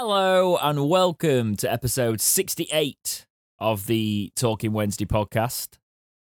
[0.00, 3.26] Hello and welcome to episode 68
[3.58, 5.70] of the Talking Wednesday podcast.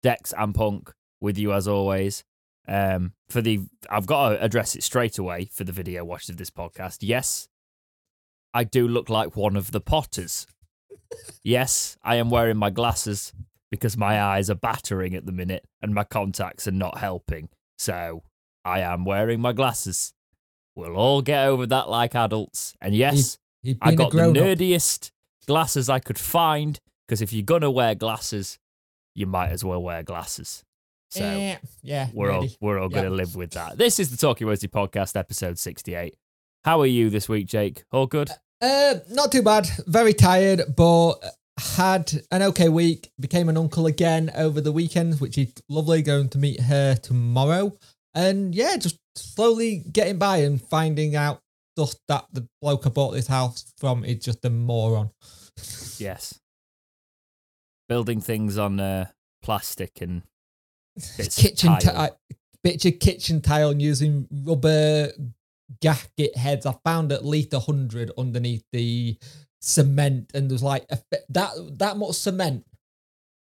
[0.04, 2.22] Dex and Punk with you as always.
[2.68, 6.37] Um, for the, I've got to address it straight away for the video watchers of
[6.37, 6.98] this podcast.
[7.00, 7.48] Yes,
[8.54, 10.46] I do look like one of the Potters.
[11.43, 13.33] yes, I am wearing my glasses
[13.73, 17.48] because my eyes are battering at the minute and my contacts are not helping.
[17.79, 18.23] So
[18.64, 20.12] I am wearing my glasses.
[20.77, 22.73] We'll all get over that like adults.
[22.80, 23.39] And yes,
[23.83, 25.11] I got the nerdiest
[25.46, 28.59] glasses I could find because if you're gonna wear glasses,
[29.15, 30.62] you might as well wear glasses.
[31.11, 33.02] So Eh, yeah, we're all we're all Yeah.
[33.02, 33.79] gonna live with that.
[33.79, 36.16] This is the Talking Wednesday podcast, episode sixty-eight.
[36.65, 37.84] How are you this week, Jake?
[37.93, 38.30] All good?
[38.60, 39.69] Uh, not too bad.
[39.87, 41.15] Very tired, but
[41.77, 43.10] had an okay week.
[43.21, 46.02] Became an uncle again over the weekend, which is lovely.
[46.02, 47.73] Going to meet her tomorrow,
[48.15, 51.41] and yeah, just slowly getting by and finding out
[51.77, 55.11] stuff that the bloke I bought this house from is just a moron.
[55.99, 56.41] Yes.
[57.88, 59.07] Building things on uh,
[59.43, 60.23] plastic and
[61.15, 62.09] kitchen tile.
[62.09, 65.12] ti- bits of kitchen tile and using rubber
[65.81, 66.66] gasket heads.
[66.66, 69.16] I found at least a hundred underneath the
[69.61, 70.99] cement, and there's like a,
[71.31, 72.65] that that much cement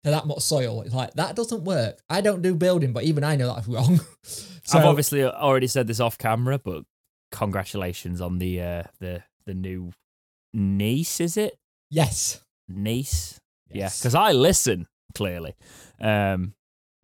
[0.05, 0.83] to that much soil.
[0.83, 2.01] It's like that doesn't work.
[2.09, 4.01] I don't do building, but even I know that's wrong.
[4.23, 6.85] so I've obviously already said this off camera, but
[7.31, 9.93] congratulations on the uh, the the new
[10.53, 11.21] niece.
[11.21, 11.59] Is it
[11.91, 13.41] yes, niece?
[13.71, 14.01] Yeah, Yes.
[14.01, 15.55] because I listen clearly.
[16.01, 16.55] Um,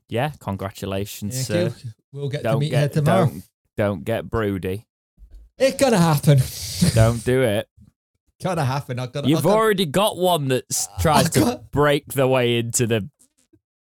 [0.09, 1.91] yeah, congratulations, Thank sir.
[2.13, 3.27] We'll get to Don't meet her get tomorrow.
[3.27, 3.43] don't
[3.77, 4.87] don't get broody.
[5.59, 6.39] It's gonna happen.
[6.95, 7.69] Don't do it.
[8.43, 8.99] gonna happen.
[8.99, 9.27] I've got.
[9.27, 12.59] You've I've got, already got one that s- tries I've to got- break the way
[12.59, 13.09] into the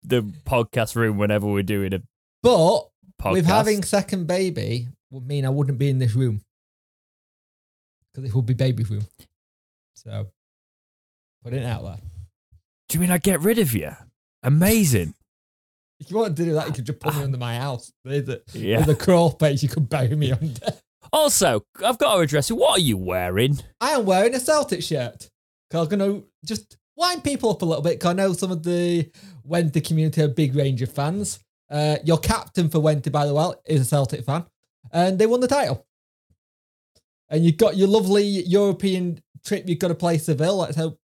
[0.02, 2.02] the podcast room whenever we're doing a
[2.42, 2.86] but
[3.20, 3.32] podcast.
[3.32, 6.40] with having second baby would mean I wouldn't be in this room
[8.12, 9.06] because it would be baby room.
[9.94, 10.28] So
[11.44, 11.98] put it out there.
[12.88, 13.90] do you mean I get rid of you?
[14.42, 15.14] Amazing.
[16.02, 17.92] If you want to do that, you could just put me under my house.
[18.06, 18.76] There's a, Yeah.
[18.78, 20.72] there's a crawl space you could bury me under.
[21.12, 22.54] Also, I've got to address it.
[22.56, 23.58] What are you wearing?
[23.82, 25.28] I am wearing a Celtic shirt.
[25.68, 28.50] Because I'm going to just wind people up a little bit because I know some
[28.52, 29.10] of the
[29.44, 31.38] Wednesday community are a big Ranger fans.
[31.68, 34.46] Uh, your captain for Wednesday, by the way, is a Celtic fan.
[34.92, 35.86] And they won the title.
[37.28, 40.56] And you've got your lovely European trip you've got to play Seville.
[40.58, 40.98] Let's hope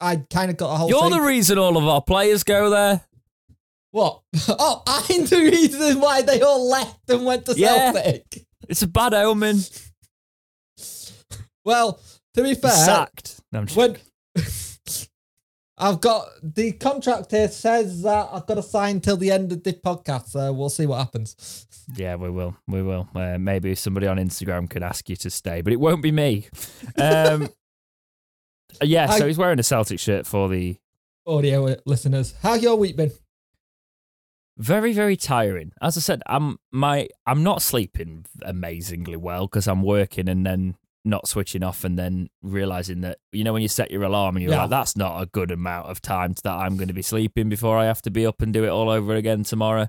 [0.00, 1.10] I kind of got a whole You're thing.
[1.12, 3.00] the reason all of our players go there.
[3.92, 4.20] What?
[4.48, 7.92] Oh, I'm the reason why they all left and went to Yeah.
[7.92, 8.46] Celtic.
[8.68, 9.60] It's a bad omen.
[11.64, 12.00] Well,
[12.34, 13.40] to be fair, Sacked.
[13.52, 13.96] No, I'm just- when
[15.80, 19.62] I've got the contract here says that I've got to sign till the end of
[19.62, 21.66] this podcast, so we'll see what happens.
[21.96, 22.54] Yeah, we will.
[22.68, 23.08] We will.
[23.14, 26.48] Uh, maybe somebody on Instagram could ask you to stay, but it won't be me.
[26.96, 27.48] Um,
[28.82, 30.76] yeah, so I- he's wearing a Celtic shirt for the
[31.26, 33.12] Audio listeners, how's your week been?
[34.58, 35.72] very very tiring.
[35.80, 40.76] As I said, I'm my I'm not sleeping amazingly well because I'm working and then
[41.04, 44.42] not switching off and then realizing that you know when you set your alarm and
[44.42, 44.62] you're Yeah.
[44.62, 47.78] like that's not a good amount of time that I'm going to be sleeping before
[47.78, 49.88] I have to be up and do it all over again tomorrow.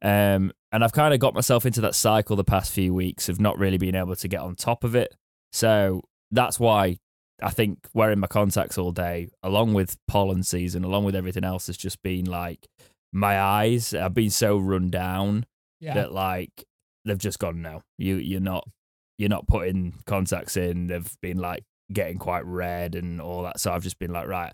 [0.00, 3.40] Um, and I've kind of got myself into that cycle the past few weeks of
[3.40, 5.14] not really being able to get on top of it.
[5.52, 6.98] So that's why
[7.42, 11.66] I think wearing my contacts all day, along with pollen season, along with everything else,
[11.66, 12.66] has just been like
[13.12, 15.46] my eyes have been so run down
[15.80, 15.94] Yeah.
[15.94, 16.64] that like
[17.04, 17.82] they've just gone no.
[17.96, 18.68] You you're not
[19.18, 20.86] you're not putting contacts in.
[20.86, 23.60] They've been like getting quite red and all that.
[23.60, 24.52] So I've just been like, right,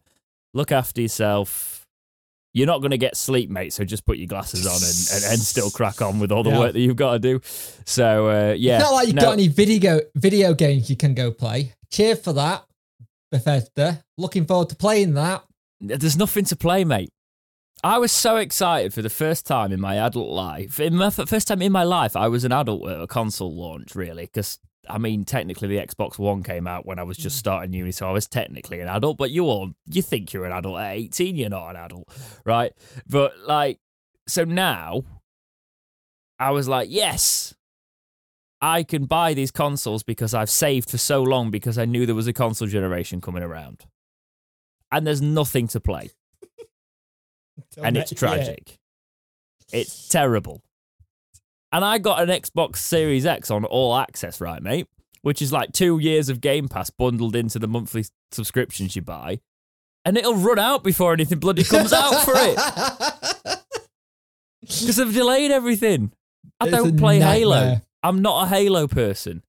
[0.55, 1.87] look after yourself.
[2.55, 3.73] You're not going to get sleep, mate.
[3.73, 6.51] So just put your glasses on and, and, and still crack on with all the
[6.51, 6.59] Yeah.
[6.61, 7.41] work that you've got to do.
[7.85, 11.15] So uh, yeah, It's not like you've no, got any video video games you can
[11.15, 11.73] go play.
[11.91, 12.65] Cheer for that,
[13.33, 14.05] Bethesda.
[14.17, 15.45] Looking forward to playing that.
[15.81, 17.11] There's nothing to play, mate.
[17.85, 20.81] I was so excited for the first time in my adult life.
[20.81, 23.95] In my first time in my life, I was an adult at a console launch,
[23.95, 24.59] really, because
[24.89, 27.41] I mean, technically, the Xbox One came out when I was just mm.
[27.41, 29.19] starting uni, so I was technically an adult.
[29.19, 32.09] But you all, you think you're an adult at 18, you're not an adult,
[32.47, 32.73] right?
[33.07, 33.81] But like,
[34.27, 35.03] so now,
[36.39, 37.55] I was like, yes,
[38.63, 42.15] I can buy these consoles because I've saved for so long because I knew there
[42.15, 43.85] was a console generation coming around,
[44.91, 46.13] and there's nothing to play
[47.83, 48.19] and it's Yeah.
[48.19, 48.79] tragic.
[49.73, 50.63] It's terrible.
[51.73, 54.87] And I got an Xbox Series X on all access, right, mate?
[55.23, 59.41] Which is like two years of Game Pass bundled into the monthly subscriptions you buy.
[60.05, 63.59] And it'll run out before anything bloody comes out for it.
[64.61, 66.11] Because they've delayed everything.
[66.59, 67.81] I It's don't play Halo.
[68.03, 69.43] I'm not a Halo person.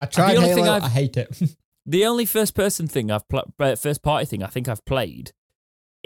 [0.00, 0.76] I tried only thing Halo.
[0.76, 1.40] I've- hate it.
[1.88, 5.30] The only first person thing I've pl- uh, first party thing I think I've played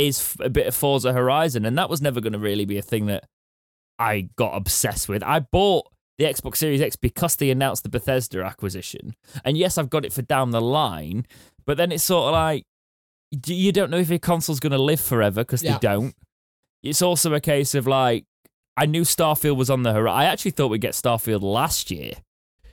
[0.01, 2.83] is a bit of Forza Horizon, and that was never going to really be a
[2.83, 3.25] thing that
[3.99, 5.23] I got obsessed with.
[5.23, 5.87] I bought
[6.19, 9.15] the Xbox Series X because they announced the Bethesda acquisition,
[9.45, 11.27] and yes, I've got it for down the line,
[11.67, 12.65] but then it's sort of like
[13.47, 15.75] you don't know if your console's going to live forever because Yeah.
[15.75, 16.15] they don't.
[16.83, 18.25] It's also a case of like
[18.77, 20.19] I knew Starfield was on the horizon.
[20.19, 22.13] I actually thought we'd get Starfield last year.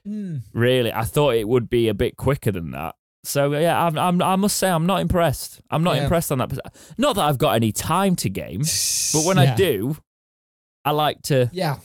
[0.05, 0.37] Hmm.
[0.53, 2.95] Really, I thought it would be a bit quicker than that.
[3.27, 5.59] So yeah, I'm, I'm, I must say I'm not impressed.
[5.69, 6.03] I'm not Yeah.
[6.03, 6.57] impressed on that.
[6.97, 8.61] Not that I've got any time to game,
[9.13, 9.97] but when I do,
[10.85, 11.79] I like to Yeah.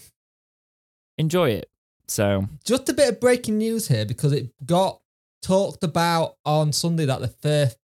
[1.19, 1.69] enjoy it.
[2.07, 5.01] So Just a bit of breaking news here because it got
[5.43, 7.77] talked about on Sunday that the first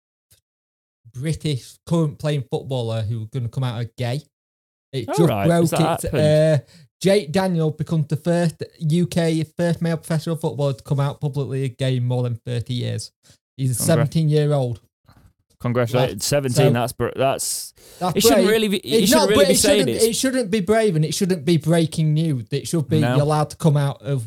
[1.14, 4.20] British current playing footballer who was going to come out as gay.
[4.93, 6.14] It All just right, broke it.
[6.14, 6.58] Uh,
[7.00, 11.76] Jake Daniel becomes the first UK first male professional footballer to come out publicly as
[11.79, 13.12] gay in more than 30 years.
[13.56, 13.87] He's a Congrats.
[13.87, 14.81] 17 year old.
[15.61, 16.55] congratulations, seventeen.
[16.55, 17.73] So- that's br- that's.
[17.99, 18.49] That's It shouldn't brave.
[18.50, 18.76] really be.
[18.79, 20.03] It's shouldn't not, really be it saying it.
[20.03, 22.47] it shouldn't be brave and it shouldn't be breaking news.
[22.50, 23.14] It should be No.
[23.14, 24.26] you're allowed to come out of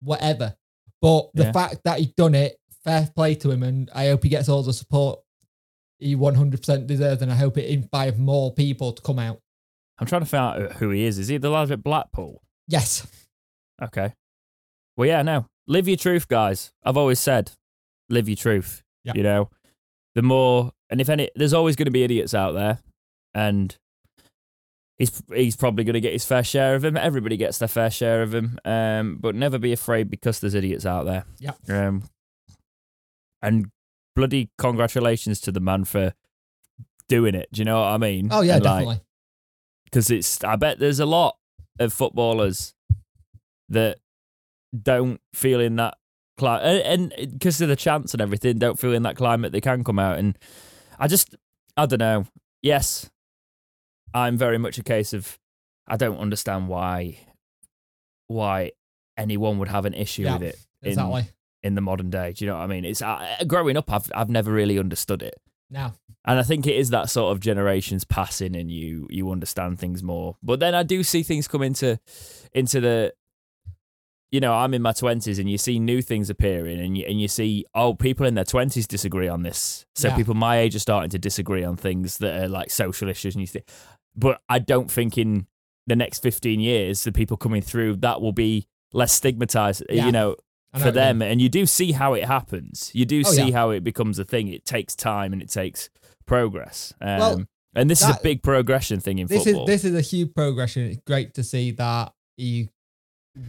[0.00, 0.54] whatever.
[1.02, 1.52] But the Yeah.
[1.52, 4.62] fact that he's done it, fair play to him, and I hope he gets all
[4.62, 5.20] the support
[5.98, 9.40] he 100% deserves, and I hope it inspires more people to come out.
[9.98, 11.18] I'm trying to find out who he is.
[11.18, 12.42] Is he the lad at Blackpool?
[12.68, 13.06] Yes.
[13.82, 14.12] Okay.
[14.96, 15.46] Well, yeah, no.
[15.66, 16.72] Live your truth, guys.
[16.84, 17.52] I've always said,
[18.08, 18.82] live your truth.
[19.04, 19.12] Yeah.
[19.14, 19.50] You know,
[20.14, 22.78] the more, and if any, there's always going to be idiots out there,
[23.34, 23.76] and
[24.96, 26.96] he's he's probably going to get his fair share of him.
[26.96, 28.58] Everybody gets their fair share of him.
[28.64, 31.24] Um, but never be afraid because there's idiots out there.
[31.38, 31.52] Yeah.
[31.68, 32.04] Um,
[33.42, 33.66] and
[34.16, 36.14] bloody congratulations to the man for
[37.08, 37.48] doing it.
[37.52, 38.28] Do you know what I mean?
[38.30, 39.00] Oh, yeah, And, definitely.
[39.84, 41.36] because it's I bet there's a lot
[41.78, 42.74] of footballers
[43.68, 43.98] that
[44.82, 45.96] don't feel in that
[46.36, 49.84] climate and because of the chance and everything don't feel in that climate they can
[49.84, 50.18] come out.
[50.18, 50.36] And
[50.98, 51.34] I just
[51.76, 52.26] I don't know.
[52.62, 53.08] Yes
[54.12, 55.38] I'm very much a case of
[55.86, 57.18] I don't understand why
[58.26, 58.72] why
[59.16, 61.26] anyone would have an issue Yeah, with it in, exactly.
[61.62, 62.32] in the modern day.
[62.32, 62.84] Do you know what I mean?
[62.84, 65.34] It's uh, growing up I've I've never really understood it.
[65.70, 65.94] Now,
[66.24, 70.02] and I think it is that sort of generations passing, and you you understand things
[70.02, 70.36] more.
[70.42, 71.98] But then I do see things come into
[72.52, 73.12] into the,
[74.30, 77.20] you know, I'm in my twenties, and you see new things appearing, and you and
[77.20, 79.86] you see oh, people in their twenties disagree on this.
[79.94, 80.16] So Yeah.
[80.16, 83.40] people my age are starting to disagree on things that are like social issues, and
[83.40, 83.66] you think,
[84.16, 85.46] but I don't think in
[85.86, 89.84] the next fifteen years the people coming through that will be less stigmatized.
[89.88, 90.06] Yeah.
[90.06, 90.36] You know, know
[90.72, 93.48] for what you them and you do see how it happens you do Oh, see
[93.50, 93.52] yeah.
[93.56, 95.88] how it becomes a thing it takes time and it takes
[96.26, 97.44] progress um, Well,
[97.76, 100.34] and this is a big progression thing in This football is this is a huge
[100.34, 100.84] progression.
[100.84, 102.68] It's great to see that you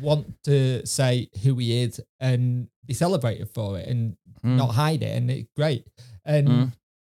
[0.01, 4.57] want to say who he is and be celebrated for it and Mm.
[4.57, 5.85] not hide it, and it's great.
[6.23, 6.73] And Mm.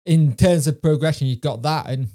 [0.07, 2.07] in terms of progression, you've got that, and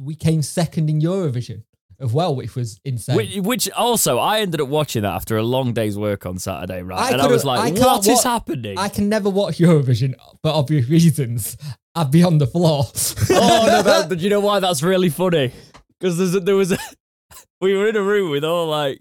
[0.00, 1.62] we came second in Eurovision
[2.00, 3.14] as well, which was insane.
[3.14, 6.82] which, which also I ended up watching that after a long day's work on Saturday,
[6.82, 6.98] right?
[7.00, 10.14] I and I was like, can't "What is wa- happening?" I can never watch Eurovision
[10.42, 11.56] for obvious reasons.
[11.94, 12.86] I'd be on the floor.
[13.30, 13.82] oh no!
[13.82, 14.58] That, but you know why?
[14.58, 15.52] That's really funny
[16.00, 16.78] because there was a,
[17.60, 18.98] we were in a room with all like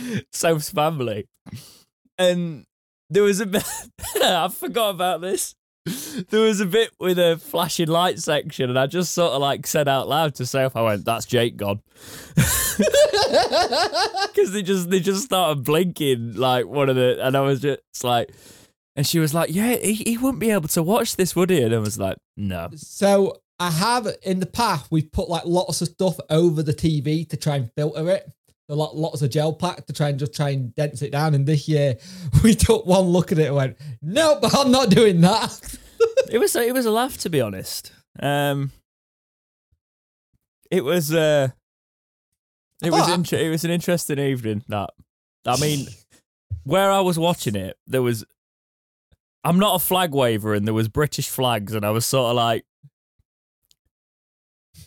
[0.32, 1.26] Soph's family,
[2.16, 2.64] and
[3.10, 3.64] there was a bit.
[4.22, 5.54] I forgot about this.
[6.28, 9.66] There was a bit with a flashing light section, and I just sort of like
[9.66, 11.80] said out loud to Soph, "I went, that's Jake gone,"
[12.34, 12.78] because
[14.52, 18.30] they just they just started blinking like one of the, and I was just like.
[18.96, 21.62] And she was like, "Yeah, he, he wouldn't be able to watch this, would he?"
[21.62, 25.82] And I was like, "No." So I have in the past we've put like lots
[25.82, 28.30] of stuff over the TV to try and filter it.
[28.70, 31.34] A lot, lots of gel pack to try and just try and dense it down.
[31.34, 31.96] And this year
[32.44, 35.76] we took one look at it and went, "Nope, but I'm not doing that."
[36.30, 37.92] it was a, it was a laugh to be honest.
[38.20, 38.72] Um,
[40.70, 41.48] it was uh,
[42.82, 44.64] it was it was an interesting evening.
[44.68, 44.90] That
[45.46, 45.86] I mean,
[46.64, 48.24] where I was watching it, there was.
[49.44, 52.36] I'm not a flag waver, and there was British flags, and I was sort of
[52.36, 52.64] like,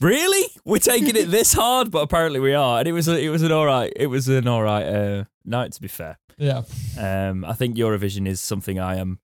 [0.02, 0.48] "Really?
[0.66, 3.42] We're taking it this hard?" But apparently we are, and it was a, it was
[3.44, 6.18] an all right it was an all right uh, night to be fair.
[6.38, 6.64] Yeah,
[6.98, 9.20] Um, I think Eurovision is something I am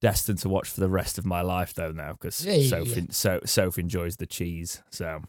[0.00, 1.92] destined to watch for the rest of my life, though.
[1.92, 3.02] Now because Yeah, yeah, Soph, yeah.
[3.10, 5.22] so Soph enjoys the cheese, so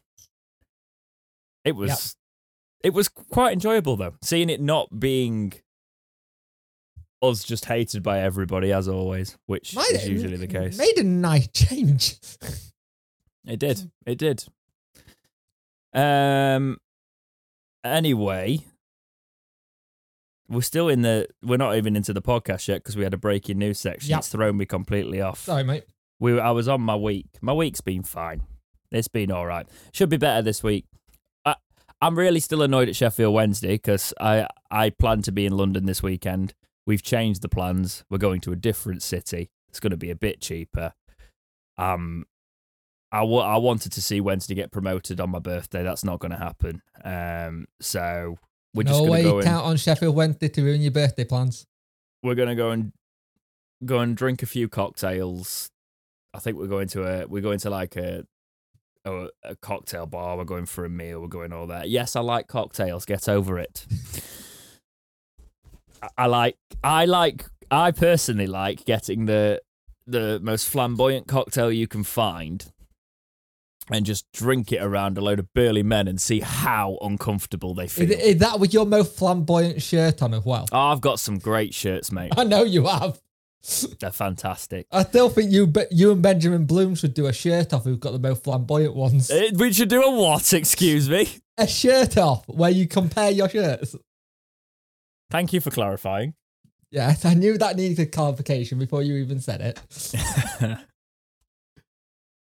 [1.63, 2.15] it was
[2.83, 4.15] it was quite enjoyable though.
[4.21, 5.53] Seeing it not being
[7.21, 10.77] us just hated by everybody as always, which Made is it- usually the case.
[10.77, 12.15] Made a nice change.
[13.47, 13.89] It did.
[14.05, 14.43] It did.
[15.93, 16.77] Um.
[17.83, 18.59] Anyway,
[20.49, 21.27] we're still in the.
[21.41, 24.09] We're not even into the podcast yet because we had a breaking news section.
[24.09, 24.19] Yep.
[24.19, 25.39] It's thrown me completely off.
[25.39, 25.85] Sorry, mate.
[26.19, 27.27] We, I was on my week.
[27.41, 28.43] My week's been fine.
[28.91, 29.67] It's been all right.
[29.93, 30.85] Should be better this week.
[31.45, 31.55] I,
[32.01, 35.85] I'm really still annoyed at Sheffield Wednesday because I, I plan to be in London
[35.85, 36.53] this weekend.
[36.85, 38.03] We've changed the plans.
[38.09, 39.51] We're going to a different city.
[39.69, 40.93] It's going to be a bit cheaper.
[41.77, 42.25] Um,
[43.11, 45.83] I, w- I wanted to see Wednesday get promoted on my birthday.
[45.83, 46.81] That's not going to happen.
[47.03, 48.37] Um, so
[48.73, 50.91] we're just going way to go you and count on Sheffield Wednesday to ruin your
[50.91, 51.65] birthday plans.
[52.21, 52.91] we're going to go and
[53.85, 55.71] go and drink a few cocktails.
[56.33, 58.25] I think we're going to a we're going to like a
[59.05, 60.37] a, a cocktail bar.
[60.37, 61.21] We're going for a meal.
[61.21, 61.89] We're going all that.
[61.89, 63.05] Yes, I like cocktails.
[63.05, 63.87] Get over it.
[66.03, 69.61] I- I like I like I personally like getting the
[70.07, 72.71] the most flamboyant cocktail you can find
[73.91, 77.87] and just drink it around a load of burly men and see how uncomfortable they
[77.87, 78.11] feel.
[78.11, 80.65] Is, is that with your most flamboyant shirt on as well?
[80.71, 82.33] oh, I've got some great shirts, mate.
[82.37, 83.19] I know you have.
[83.99, 84.87] They're fantastic.
[84.89, 87.83] I still think you, you and Benjamin Bloom should do a shirt off.
[87.83, 89.29] Who've got the most flamboyant ones?
[89.29, 90.53] Eh, We should do a what?
[90.53, 91.27] Excuse me.
[91.57, 93.95] A shirt off where you compare your shirts.
[95.29, 96.35] Thank you for clarifying.
[96.91, 100.79] Yes, I knew that needed clarification before you even said it.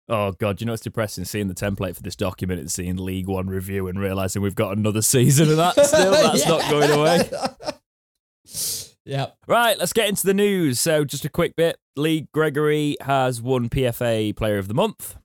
[0.08, 3.28] oh god, you know it's depressing seeing the template for this document and seeing League
[3.28, 6.10] One review and realizing we've got another season of that still.
[6.12, 7.30] That's not going away.
[9.06, 9.36] Yep.
[9.46, 10.80] Right, let's get into the news.
[10.80, 11.76] So, just a quick bit.
[11.94, 15.16] Lee Gregory has won PFA Player of the Month.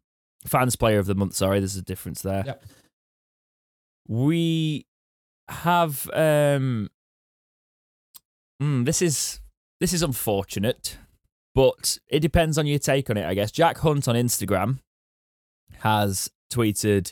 [0.45, 2.43] Fans Player of the Month, sorry, there's a difference there.
[2.45, 2.65] Yep.
[4.07, 4.86] We
[5.48, 6.89] have um
[8.62, 9.39] mm, this is
[9.79, 10.98] this is unfortunate,
[11.59, 13.51] but it depends on your take on it, I guess.
[13.51, 14.79] Jack Hunt on Instagram
[15.79, 17.11] has tweeted,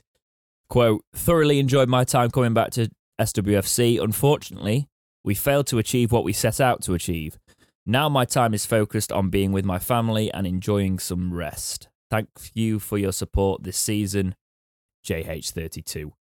[0.69, 2.89] quote, thoroughly enjoyed my time coming back to
[3.19, 4.01] SWFC.
[4.01, 4.87] Unfortunately,
[5.21, 7.37] we failed to achieve what we set out to achieve.
[7.85, 11.89] Now my time is focused on being with my family and enjoying some rest.
[12.09, 14.33] Thank you for your support this season,
[15.05, 16.13] JH32.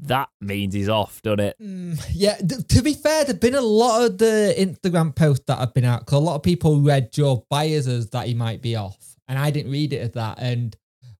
[0.00, 1.56] That means he's off, doesn't it?
[1.62, 5.58] Mm, yeah, th- to be fair, there've been a lot of the Instagram posts that
[5.58, 8.60] have been out because a lot of people read Joe Byers as that he might
[8.60, 10.38] be off, and I didn't read it as that.
[10.40, 10.76] And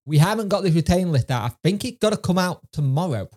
[0.07, 1.51] we haven't got the retain list out.
[1.51, 3.29] I think it's got to come out tomorrow,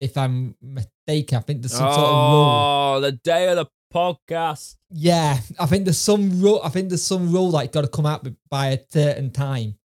[0.00, 1.38] if I'm mistaken.
[1.38, 2.96] I think there's some sort of rule.
[2.96, 4.76] Oh, the day of the podcast.
[4.90, 6.60] Yeah, I think there's some rule.
[6.64, 9.76] I think there's some rule like got to come out by a certain time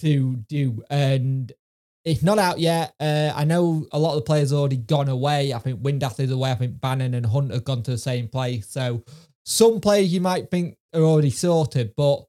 [0.00, 1.52] to do, and
[2.04, 2.94] it's not out yet.
[2.98, 5.52] Uh, I know a lot of the players already gone away.
[5.52, 6.50] I think Windass is away.
[6.50, 8.68] I think Bannan and Hunt have gone to the same place.
[8.68, 9.04] So
[9.44, 12.24] some players you might think are already sorted, but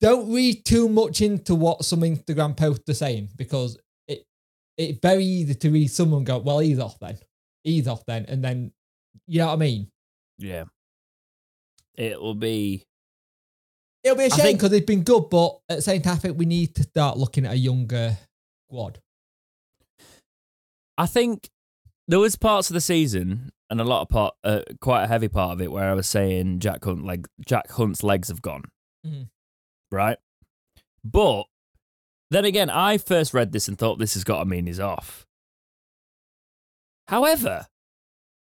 [0.00, 4.24] don't read too much into what some Instagram posts are saying because it
[4.76, 7.18] it's very easy to read someone go, well, he's off then,
[7.62, 8.72] he's off then, and then
[9.26, 9.90] you know what I mean.
[10.38, 10.64] Yeah.
[11.94, 12.86] It will be.
[14.04, 16.38] It'll be a shame because they've been good, but at the same time, I think
[16.38, 18.18] we need to start looking at a younger
[18.68, 19.00] squad.
[20.98, 21.48] I think
[22.06, 25.28] there was parts of the season and a lot of part, uh, quite a heavy
[25.28, 28.64] part of it, where I was saying Jack Hunt leg, Jack Hunt's legs have gone,
[29.06, 29.30] Mhm.
[29.90, 30.18] right?
[31.02, 31.44] But
[32.30, 35.26] then again, I first read this and thought this has got to mean he's off.
[37.08, 37.66] However,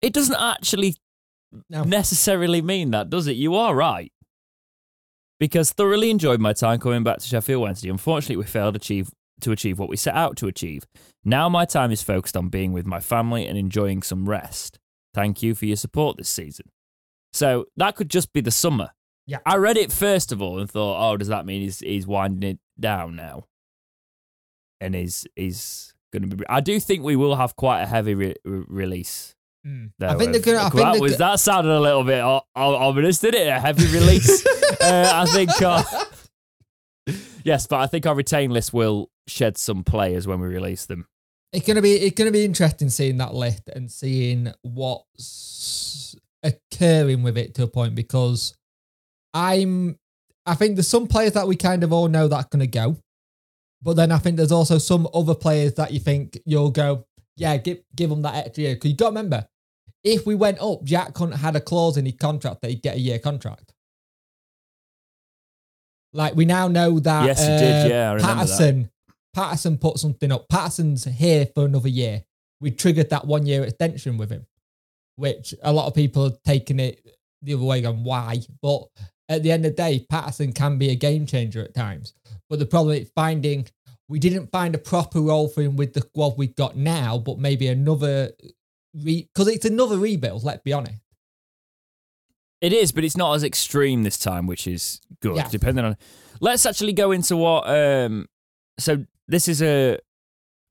[0.01, 0.97] it doesn't actually
[1.69, 1.83] No.
[1.83, 3.35] necessarily mean that, does it?
[3.37, 4.11] You are right.
[5.43, 7.89] Because thoroughly enjoyed my time coming back to Sheffield Wednesday.
[7.89, 10.85] Unfortunately, we failed achieve, to achieve what we set out to achieve.
[11.25, 14.79] Now my time is focused on being with my family and enjoying some rest.
[15.13, 16.67] Thank you for your support this season.
[17.33, 18.91] So that could just be the summer.
[19.27, 19.39] Yeah.
[19.45, 22.51] I read it first of all and thought, oh, does that mean he's he's winding
[22.51, 23.47] it down now?
[24.79, 26.45] And he's he's going to be.
[26.47, 29.32] I do think we will have quite a heavy re- re- release
[29.65, 29.91] Mm.
[30.01, 30.67] I think they're gonna.
[30.67, 32.21] I think that was that sounded a little bit
[32.55, 33.47] ominous, did it?
[33.47, 34.45] A heavy release.
[34.81, 35.49] uh, I think.
[35.61, 35.83] Uh,
[37.43, 41.07] yes, but I think our retain list will shed some players when we release them.
[41.53, 41.93] It's gonna be.
[41.93, 47.67] It's gonna be interesting seeing that list and seeing what's occurring with it to a
[47.67, 48.55] point because
[49.33, 49.97] I'm.
[50.45, 52.97] I think there's some players that we kind of all know that are gonna go,
[53.81, 57.05] but then I think there's also some other players that you think you'll go.
[57.37, 59.47] Yeah, give give them that extra year because you got to remember,
[60.03, 62.95] if we went up, Jack Hunt had a clause in his contract that he'd get
[62.95, 63.73] a year contract.
[66.11, 67.25] Like we now know that.
[67.25, 68.35] Yes, he did, uh, yeah, I remember that.
[68.35, 68.89] Paterson,
[69.33, 70.47] Paterson put something up.
[70.47, 72.23] Paterson's here for another year.
[72.61, 74.45] We triggered that one year extension with him,
[75.15, 77.05] which a lot of people have taken it
[77.41, 78.41] the other way, going why?
[78.61, 78.83] But
[79.27, 82.13] at the end of the day, Paterson can be a game changer at times.
[82.49, 83.67] But the problem is finding
[84.07, 87.39] we didn't find a proper role for him with the squad we've got now, but
[87.39, 88.31] maybe another
[89.01, 90.43] because it's another rebuild.
[90.43, 90.99] Let's be honest.
[92.61, 95.35] It is, but it's not as extreme this time, which is good.
[95.35, 95.49] Yeah.
[95.49, 95.97] Depending on,
[96.39, 97.67] let's actually go into what.
[97.67, 98.27] Um,
[98.79, 99.99] so this is a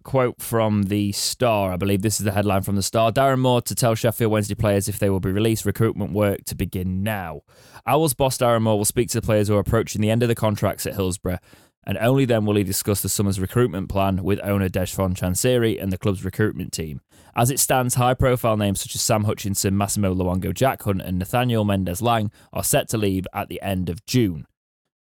[0.03, 1.73] quote from the Star.
[1.73, 3.13] I believe this is the headline from the Star.
[3.13, 5.67] Darren Moore to tell Sheffield Wednesday players if they will be released.
[5.67, 7.43] Recruitment work to begin now.
[7.87, 10.29] Owls boss Darren Moore will speak to the players who are approaching the end of
[10.29, 11.41] the contracts at Hillsborough,
[11.85, 15.93] and only then will he discuss the summer's recruitment plan with owner Dejphon Chansiri and
[15.93, 17.01] the club's recruitment team.
[17.35, 21.19] As it stands, high profile names such as Sam Hutchinson, Massimo Luongo, Jack Hunt, and
[21.19, 24.47] Nathaniel Mendez-Laing are set to leave at the end of June.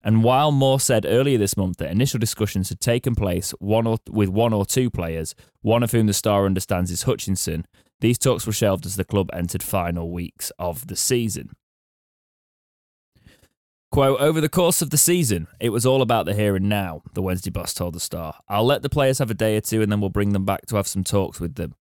[0.01, 3.97] And while Moore said earlier this month that initial discussions had taken place one or,
[4.09, 7.65] with one or two players, one of whom the star understands is Hutchinson,
[7.99, 11.49] these talks were shelved as the club entered final weeks of the season.
[13.91, 17.01] Quote, over the course of the season, it was all about the here and now,
[17.13, 18.35] the Wednesday boss told the Star.
[18.47, 20.67] I'll let the players have a day or two and then we'll bring them back
[20.67, 21.73] to have some talks with them.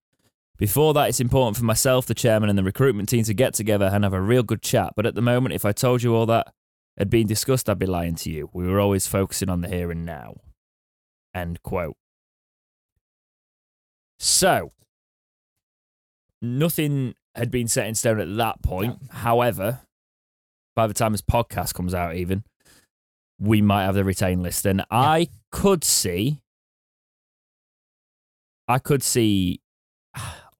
[0.59, 3.89] Before that, it's important for myself, the chairman, and the recruitment team to get together
[3.91, 4.91] and have a real good chat.
[4.93, 6.53] But at the moment, if I told you all that
[6.97, 8.49] had been discussed, I'd be lying to you.
[8.51, 10.35] We were always focusing on the here and now.
[11.33, 11.95] End quote.
[14.19, 14.71] So,
[16.41, 18.97] nothing had been set in stone at that point.
[19.11, 19.79] However,
[20.75, 22.43] by the time this podcast comes out, even,
[23.39, 24.65] we might have the retain list.
[24.65, 26.41] And I could see,
[28.67, 29.61] I could see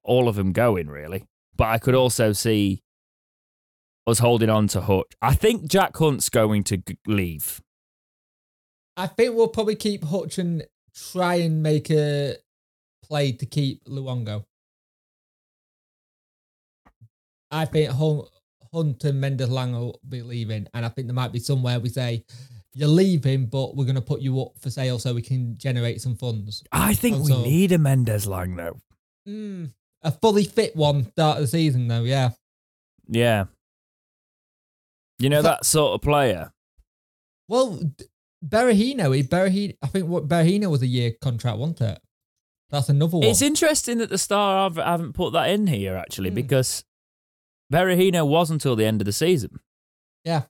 [0.10, 1.24] all of them going really,
[1.56, 2.82] but I could also see
[4.08, 5.13] us holding on to Hutch.
[5.22, 7.62] I think Jack Hunt's going to g- leave.
[8.98, 10.63] I think we'll probably keep Hutch and
[11.13, 12.36] try and make a
[13.04, 14.46] play to keep Luongo.
[17.51, 18.25] I think Hunt,
[18.74, 22.25] Hunt and Mendez-Laing will be leaving, and I think there might be somewhere we say
[22.74, 26.01] you're leaving, but we're going to put you up for sale so we can generate
[26.01, 26.63] some funds.
[26.72, 28.80] I think we need a Mendez-Laing though.
[29.28, 32.03] Mm, a fully fit one start of the season, though.
[32.03, 32.32] Yeah,
[33.08, 33.46] Yeah.
[35.18, 36.53] You know So- that sort of player.
[37.48, 37.79] well,
[38.46, 42.01] Berahino, he Berahino, I think what Berahino was a year contract, wasn't it?
[42.69, 43.28] That's another one.
[43.28, 46.36] It's interesting that the Star have, haven't put that in here actually Hmm.
[46.36, 46.86] because
[47.74, 49.60] Berahino was until the end of the season.
[50.24, 50.43] Yeah.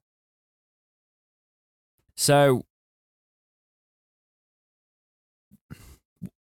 [2.16, 2.66] So,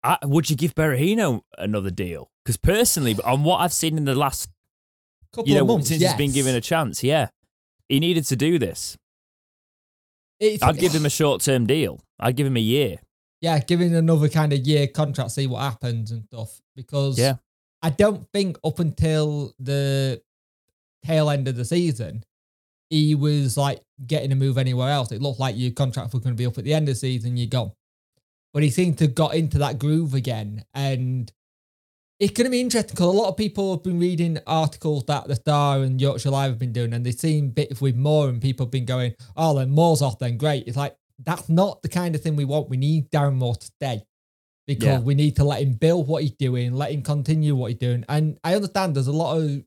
[0.04, 2.30] I, would you give Berahino another deal?
[2.44, 4.50] Because personally, on what I've seen in the last,
[5.34, 7.30] Couple you know, of months, since he's been given a chance, yeah,
[7.90, 8.98] he needed to do this.
[10.40, 12.02] It's- I'd give him a short-term deal.
[12.20, 12.98] I'd give him a year.
[13.42, 16.62] yeah, giving another kind of year contract, see what happens and stuff.
[16.76, 17.36] Because Yeah.
[17.82, 20.22] I don't think up until the
[21.06, 22.24] tail end of the season,
[22.90, 25.12] he was like getting a move anywhere else.
[25.12, 27.00] It looked like your contract was going to be up at the end of the
[27.00, 27.74] season, you're gone.
[28.54, 30.64] But he seemed to have got into that groove again.
[30.74, 31.30] And
[32.20, 35.28] it's going to be interesting because a lot of people have been reading articles that
[35.28, 38.42] the Star and Yorkshire Live have been doing, and they've seen bits with Moore, and
[38.42, 40.68] people have been going, oh, then Moore's off, then great.
[40.68, 42.70] It's like, that's not the kind of thing we want.
[42.70, 44.04] We need Darren Moore to stay
[44.68, 45.00] because Yeah.
[45.00, 48.06] we need to let him build what he's doing, let him continue what he's doing.
[48.08, 49.64] And I understand there's a lot of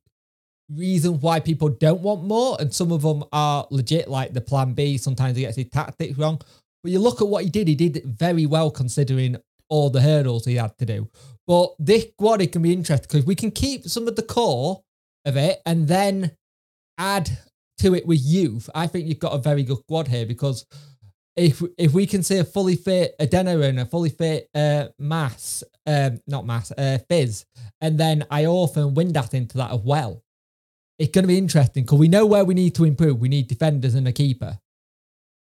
[0.75, 4.73] reasons why people don't want more, and some of them are legit, like the plan
[4.73, 4.99] B.
[4.99, 6.41] Sometimes he gets his tactics wrong.
[6.83, 9.37] But you look at what he did, he did it very well considering
[9.69, 11.09] all the hurdles he had to do.
[11.47, 14.83] But this squad, it can be interesting because we can keep some of the core
[15.25, 16.33] of it and then
[16.99, 17.39] add
[17.79, 18.69] to it with youth.
[18.75, 20.67] I think you've got a very good squad here because
[21.37, 25.63] if if we can see a fully fit Adeno and a fully fit uh, Mass,
[25.87, 27.45] um, not Mass, uh, Fizz,
[27.81, 30.23] and then I often Windass into that as well,
[30.99, 33.21] it's going to be interesting because we know where we need to improve.
[33.21, 34.59] We need defenders and a keeper,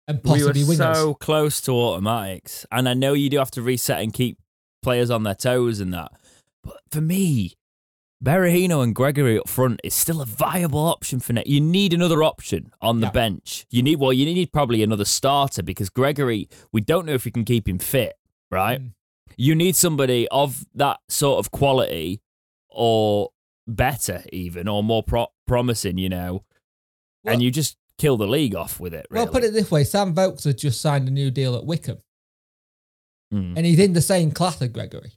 [0.08, 0.96] and we were possibly wingers.
[0.96, 4.38] so close to automatics, and I know you do have to reset and keep
[4.82, 6.12] players on their toes and that.
[6.64, 7.54] But for me,
[8.24, 11.50] Berahino and Gregory up front is still a viable option for next.
[11.50, 13.12] You need another option on the Yeah.
[13.12, 13.66] bench.
[13.72, 17.32] You need well, you need probably another starter because Gregory, we don't know if we
[17.32, 18.14] can keep him fit,
[18.52, 18.80] right?
[18.82, 18.92] Mm.
[19.38, 22.22] You need somebody of that sort of quality,
[22.70, 23.30] or
[23.68, 25.98] better even, or more pro- promising.
[25.98, 26.44] You know,
[27.24, 29.08] Well- and you just kill the league off with it.
[29.10, 29.26] Really.
[29.26, 32.04] Well, put it this way: Sam Vokes has just signed a new deal at Wycombe,
[33.34, 33.54] Mm.
[33.56, 35.14] and he's in the same class as Gregory.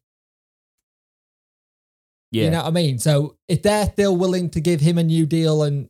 [2.31, 2.45] yeah.
[2.45, 2.99] You know what I mean?
[2.99, 5.89] So if they're still willing to give him a new deal and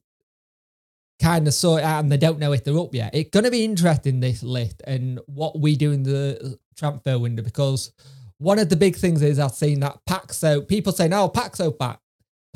[1.21, 3.45] kind of sort it out and they don't know if they're up yet, it's going
[3.45, 7.93] to be interesting this list and what we do in the transfer window because
[8.39, 12.01] one of the big things is I've seen that Paxo, people saying, oh, Paxo back.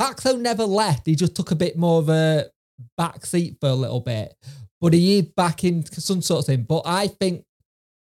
[0.00, 1.06] Paxo never left.
[1.06, 2.46] He just took a bit more of a
[2.96, 4.34] back seat for a little bit,
[4.80, 6.62] but he is back in some sort of thing.
[6.62, 7.44] But I think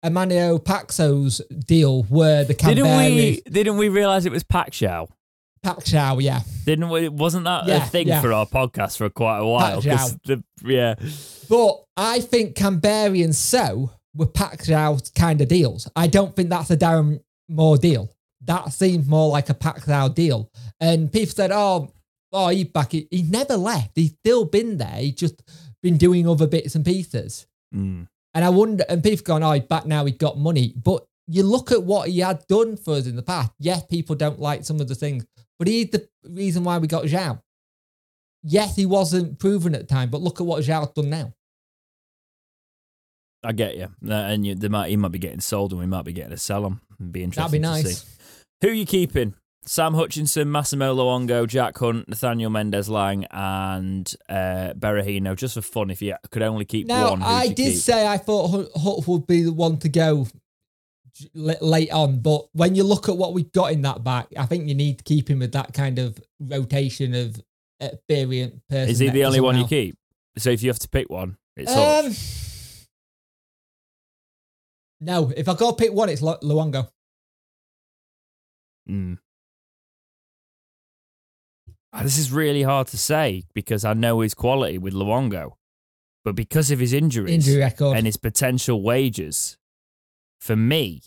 [0.04, 3.42] Emmanuel Paxo's deal were the Didn't we?
[3.50, 5.08] Didn't we realize it was Pac Show?
[6.20, 6.42] Yeah.
[6.66, 7.08] Didn't we?
[7.08, 8.22] Wasn't that Yeah, a thing yeah.
[8.22, 9.80] for our podcast for quite a while?
[9.82, 10.96] The- yeah,
[11.50, 15.90] But I think Canberry and So were Pacquiao kind of deals.
[15.96, 18.14] I don't think that's a Darren Moore deal.
[18.42, 20.52] That seemed more like a Pacquiao deal.
[20.82, 21.94] And people said, oh,
[22.34, 22.92] oh, he's back.
[22.92, 23.92] He, he never left.
[23.96, 24.98] He's still been there.
[24.98, 25.42] He's just
[25.82, 27.48] been doing other bits and pieces.
[27.74, 28.08] Mm.
[28.34, 30.74] And I wonder, and people going, oh, back now, he's got money.
[30.76, 33.52] But you look at what he had done for us in the past.
[33.60, 35.26] Yes, people don't like some of the things,
[35.60, 37.40] but he's the reason why we got Zhao.
[38.44, 41.34] Yes, he wasn't proven at the time, but look at what Zhao's done now.
[43.44, 43.90] I get you.
[44.08, 46.32] Uh, and you, they might, he might be getting sold, and we might be getting
[46.32, 46.82] to sell him.
[47.00, 47.84] It'd be That'd interesting be to see.
[47.84, 48.18] nice.
[48.62, 49.36] Who are you keeping?
[49.66, 55.36] Sam Hutchinson, Massimo Luongo, Jack Hunt, Nathaniel Mendez-Laing, and uh, Berahino.
[55.36, 57.78] Just for fun, if you could only keep Now, one, I did keep?
[57.78, 60.28] say I thought Hunt would be the one to go
[61.34, 64.68] late on, but when you look at what we've got in that back, I think
[64.68, 67.40] you need to keep him with that kind of rotation of
[67.80, 68.90] experienced person.
[68.90, 69.98] Is he the only one someone you keep?
[70.38, 72.06] So if you have to pick one, it's Hutch.
[72.06, 72.16] Um,
[75.02, 76.90] no, if I go pick one, it's Lu- Luongo.
[78.90, 79.20] Mm.
[81.94, 85.54] Ah, This is really hard to say because I know his quality with Luongo,
[86.26, 87.96] but because of his injuries Injury record.
[87.98, 89.58] and his potential wages,
[90.40, 91.04] for me,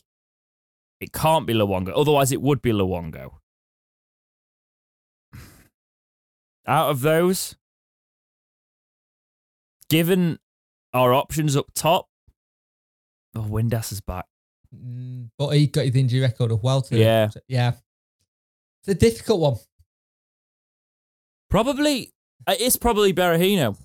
[1.00, 1.92] it can't be Luongo.
[1.94, 3.32] Otherwise, it would be Luongo.
[6.68, 7.54] Out of those,
[9.88, 10.38] given
[10.92, 12.08] our options up top,
[13.36, 14.26] oh, Windass is back.
[14.74, 16.82] Mm, but he got his injury record as well.
[16.82, 16.96] Too.
[16.96, 17.28] Yeah.
[17.28, 17.72] So, yeah.
[18.80, 19.56] It's a difficult one.
[21.50, 22.12] Probably,
[22.46, 23.76] uh, it's probably Berahino.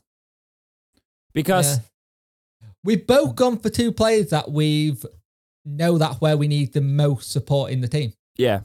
[1.33, 1.83] Because Yeah.
[2.83, 5.05] We've both gone for two players that we've
[5.63, 8.13] know that's where we need the most support in the team.
[8.37, 8.61] Yeah.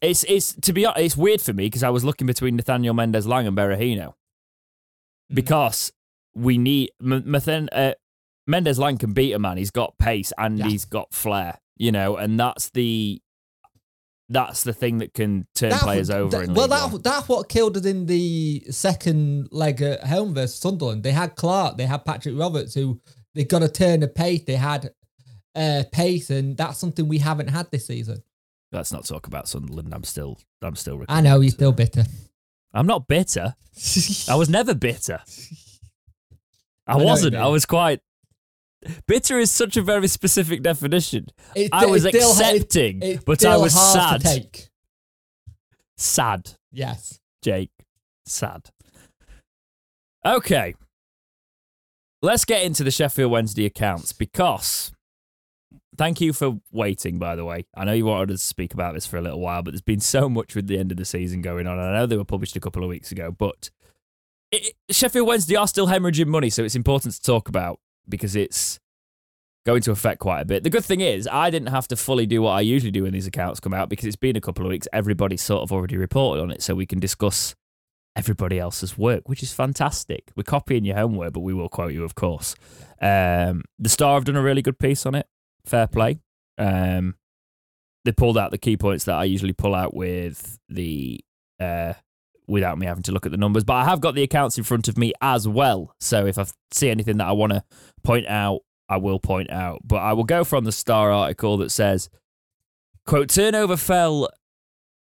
[0.00, 2.94] It's it's to be honest, it's weird for me because I was looking between Nathaniel
[2.94, 4.14] Mendez-Laing and Berahino
[5.32, 5.34] Mm.
[5.34, 5.92] because
[6.36, 7.94] we need M- Mathen, uh,
[8.46, 9.56] Mendez-Laing can beat a man.
[9.56, 10.66] He's got pace and Yeah.
[10.68, 13.20] he's got flair, you know, and that's the
[14.28, 16.30] that's the thing that can turn That- players over.
[16.30, 20.58] that- in well, that, that's what killed us in the second leg at home versus
[20.58, 21.02] Sunderland.
[21.02, 23.00] They had Clark, they had Patrick Roberts, who
[23.34, 24.42] they got a turn of pace.
[24.46, 24.90] They had
[25.54, 28.22] uh, pace, and that's something we haven't had this season.
[28.72, 29.92] Let's not talk about Sunderland.
[29.94, 31.04] I'm still I'm still.
[31.08, 32.04] I know you're still bitter.
[32.72, 33.54] I'm not bitter.
[34.28, 35.20] I was never bitter.
[36.86, 37.36] I, what wasn't.
[37.36, 38.00] I was quite.
[39.06, 41.26] Bitter is such a very specific definition.
[41.54, 44.22] It's- I was still- accepting, it's but I was sad.
[45.96, 47.20] Sad, Yes.
[47.42, 47.70] Jake.
[48.26, 48.70] Sad.
[50.26, 50.74] Okay.
[52.22, 54.90] Let's get into the Sheffield Wednesday accounts because.
[55.96, 57.66] Thank you for waiting, by the way.
[57.76, 60.00] I know you wanted to speak about this for a little while, but there's been
[60.00, 61.78] so much with the end of the season going on.
[61.78, 63.70] I know they were published a couple of weeks ago, but
[64.50, 68.78] it, Sheffield Wednesday are still hemorrhaging money, so it's important to talk about because it's
[69.66, 70.62] going to affect quite a bit.
[70.62, 73.12] The good thing is, I didn't have to fully do what I usually do when
[73.12, 74.86] these accounts come out because it's been a couple of weeks.
[74.92, 77.54] Everybody's sort of already reported on it, so we can discuss
[78.16, 80.30] everybody else's work, which is fantastic.
[80.36, 82.54] We're copying your homework, but we will quote you, of course.
[83.00, 85.26] Um, the Star have done a really good piece on it.
[85.64, 86.20] Fair play.
[86.58, 87.16] Um,
[88.04, 91.20] they pulled out the key points that I usually pull out with the
[91.58, 91.94] uh,
[92.46, 93.64] without me having to look at the numbers.
[93.64, 95.94] But I have got the accounts in front of me as well.
[96.00, 97.64] So if I see anything that I want to
[98.02, 99.80] point out, I will point out.
[99.84, 102.10] But I will go from the Star article that says,
[103.06, 104.28] quote, turnover fell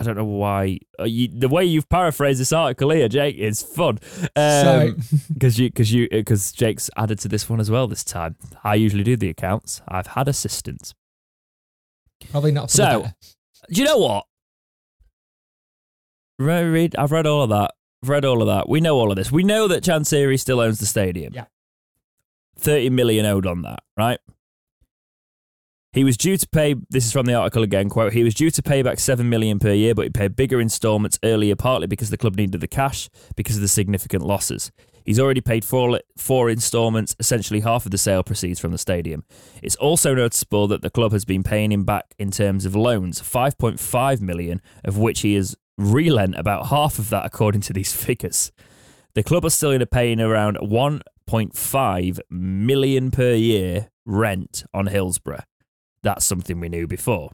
[0.00, 3.62] I don't know why uh, you, the way you've paraphrased this article here, Jake, is
[3.62, 3.98] fun.
[4.34, 4.94] Sorry.
[5.32, 8.36] because you because you because Jake's added to this one as well this time.
[8.64, 9.82] I usually do the accounts.
[9.86, 10.94] I've had assistants.
[12.30, 12.70] Probably not.
[12.70, 13.74] For So- the.
[13.74, 14.24] Do you know what?
[16.38, 17.72] Re- Read, I've read all of that.
[18.02, 18.68] I've read all of that.
[18.68, 19.30] We know all of this.
[19.30, 21.34] We know that Chansiri still owns the stadium.
[21.34, 21.44] Yeah.
[22.58, 24.18] 30 million owed on that, right?
[25.92, 28.50] He was due to pay, this is from the article again, quote, he was due
[28.50, 32.10] to pay back 7 million per year, but he paid bigger installments earlier, partly because
[32.10, 34.70] the club needed the cash because of the significant losses.
[35.04, 39.24] He's already paid four, four installments, essentially half of the sale proceeds from the stadium.
[39.64, 43.20] It's also noticeable that the club has been paying him back in terms of loans,
[43.20, 48.52] 5.5 million, of which he has relent about half of that according to these figures.
[49.14, 55.42] The club are still in a paying around 1.5 million per year rent on Hillsborough.
[56.02, 57.30] That's something we knew before.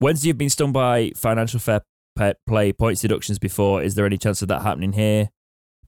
[0.00, 1.82] Wednesday have been stung by financial fair
[2.46, 3.82] play points deductions before.
[3.82, 5.30] Is there any chance of that happening here?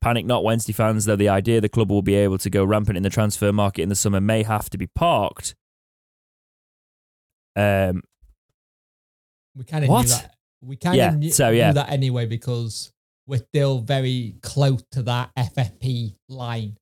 [0.00, 2.96] Panic not, Wednesday fans, though the idea the club will be able to go rampant
[2.96, 5.54] in the transfer market in the summer may have to be parked.
[7.56, 8.02] Um,
[9.56, 10.34] we kind of knew that.
[10.62, 11.68] We kind Yeah, of knew, so, yeah.
[11.68, 12.92] knew that anyway because
[13.26, 16.76] we're still very close to that FFP line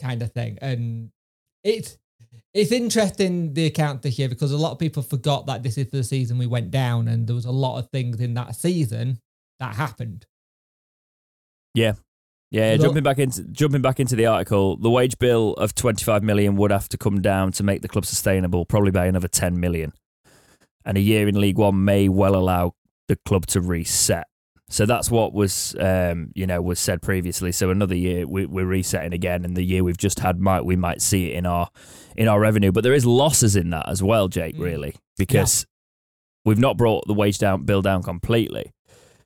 [0.00, 1.10] kind of thing, and
[1.62, 1.96] it's
[2.54, 5.90] it's interesting the account this year because a lot of people forgot that this is
[5.90, 9.20] the season we went down, and there was a lot of things in that season
[9.60, 10.26] that happened.
[12.50, 16.22] Yeah, Look- jumping back into jumping back into the article, the wage bill of 25
[16.22, 19.60] million would have to come down to make the club sustainable, probably by another 10
[19.60, 19.92] million.
[20.84, 22.72] And a year in League One may well allow
[23.08, 24.26] the club to reset.
[24.70, 27.52] So that's what was, um, you know, was said previously.
[27.52, 30.76] So another year we, we're resetting again, and the year we've just had might we
[30.76, 31.70] might see it in our
[32.16, 34.56] in our revenue, but there is losses in that as well, Jake.
[34.56, 34.60] Mm.
[34.60, 35.66] Really, because
[36.44, 38.72] we've not brought the wage down bill down completely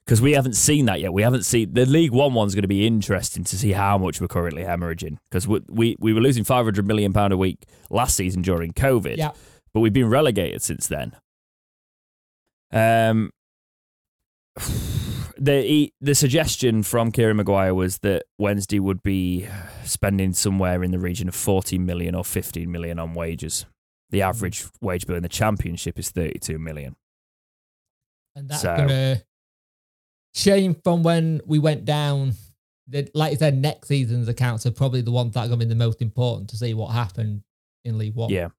[0.05, 1.11] because we haven't seen that yet.
[1.11, 4.21] We haven't seen the League One one's going to be interesting to see how much
[4.21, 7.65] we're currently hemorrhaging because we, we we were losing five hundred million pound a week
[7.89, 9.31] last season during COVID, Yeah.
[9.73, 11.17] but we've been relegated since then.
[12.71, 13.31] Um,
[15.37, 19.47] the the suggestion from Kieran Maguire was that Wednesday would be
[19.83, 23.65] spending somewhere in the region of forty million or fifteen million on wages.
[24.09, 24.29] The hmm.
[24.29, 26.95] average wage bill in the Championship is thirty two million.
[28.35, 29.21] and that's So- gonna
[30.33, 32.33] change from when we went down.
[33.13, 35.69] Like you said, next season's accounts are probably the ones that are going to be
[35.69, 37.43] the most important to see what happened
[37.85, 38.29] in League One.
[38.29, 38.49] Yeah.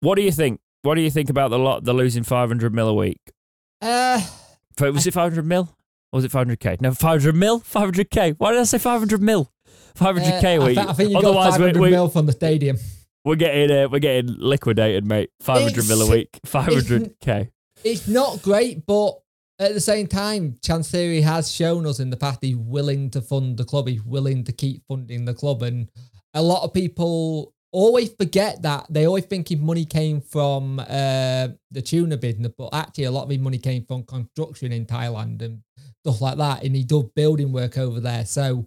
[0.00, 0.60] What do you think?
[0.82, 1.84] What do you think about the lot?
[1.84, 3.20] The losing five hundred mil a week.
[3.80, 4.20] Uh,
[4.78, 5.62] F- Was it five hundred mil?
[6.12, 6.76] Or was it five hundred k?
[6.80, 7.60] No, five hundred mil.
[7.60, 8.32] Five hundred k.
[8.38, 9.50] Why did I say five hundred mil?
[9.94, 10.78] Five hundred k uh, a I, week.
[10.78, 12.76] thi- I think you got Otherwise, 500 we, we, mil from the stadium.
[13.24, 15.30] we're getting uh, we're getting liquidated, mate.
[15.40, 16.38] Five hundred mil a week.
[16.44, 17.50] Five hundred k.
[17.84, 19.18] It's not great, but
[19.58, 23.56] at the same time, Chansiri has shown us in the past he's willing to fund
[23.56, 23.88] the club.
[23.88, 25.88] He's willing to keep funding the club, and
[26.34, 28.86] a lot of people always forget that.
[28.90, 33.24] They always think his money came from uh, the tuna business, but actually, a lot
[33.24, 35.62] of his money came from construction in Thailand and
[36.04, 36.62] stuff like that.
[36.64, 38.66] And he does building work over there, so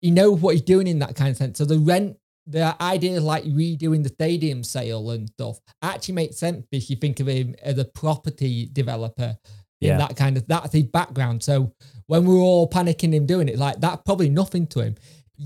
[0.00, 1.58] he knows what he's doing in that kind of sense.
[1.58, 2.16] So the rent.
[2.46, 7.18] The ideas like redoing the stadium sale and stuff actually makes sense if you think
[7.20, 9.38] of him as a property developer
[9.80, 9.96] in Yeah.
[9.96, 11.42] that kind of that's his background.
[11.42, 11.72] So
[12.06, 14.94] when we were all panicking him doing it, like that's probably nothing to him.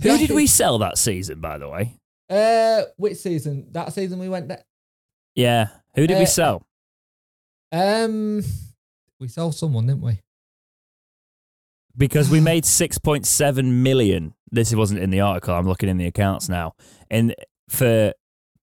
[0.03, 1.95] Who Yes, did we sell that season, by the way?
[2.31, 3.69] Uh, which season?
[3.73, 4.49] That season we went.
[4.49, 4.63] There?
[5.35, 5.69] Yeah.
[5.95, 6.63] Who did we Uh, sell?
[7.73, 8.43] Um,
[9.21, 10.21] we sold someone, didn't we?
[11.97, 16.49] because we made 6.7 million this wasn't in the article i'm looking in the accounts
[16.49, 16.73] now
[17.11, 17.35] and
[17.69, 18.13] for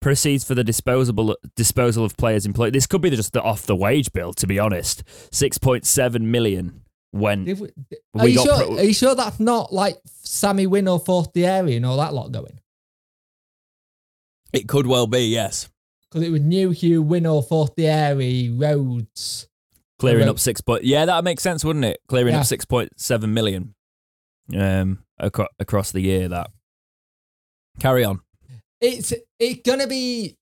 [0.01, 3.75] proceeds for the disposable disposal of players employed this could be just the off the
[3.75, 8.45] wage bill to be honest 6.7 million when Did we, did- We are you got
[8.45, 8.55] sure?
[8.67, 12.13] pro- are you sure that's not like Sammy Winnall Fourth the area and all that
[12.13, 12.59] lot going?
[14.55, 15.69] It could well be yes
[16.09, 19.47] Because it was New Hugh, Winnall Fourth the area, Rhodes.
[19.99, 22.39] clearing up six point yeah that makes sense wouldn't it clearing Yeah.
[22.41, 23.73] up 6.7 million
[24.57, 26.51] um acro- across the year that
[27.79, 28.19] carry on
[28.81, 30.35] It's it's gonna be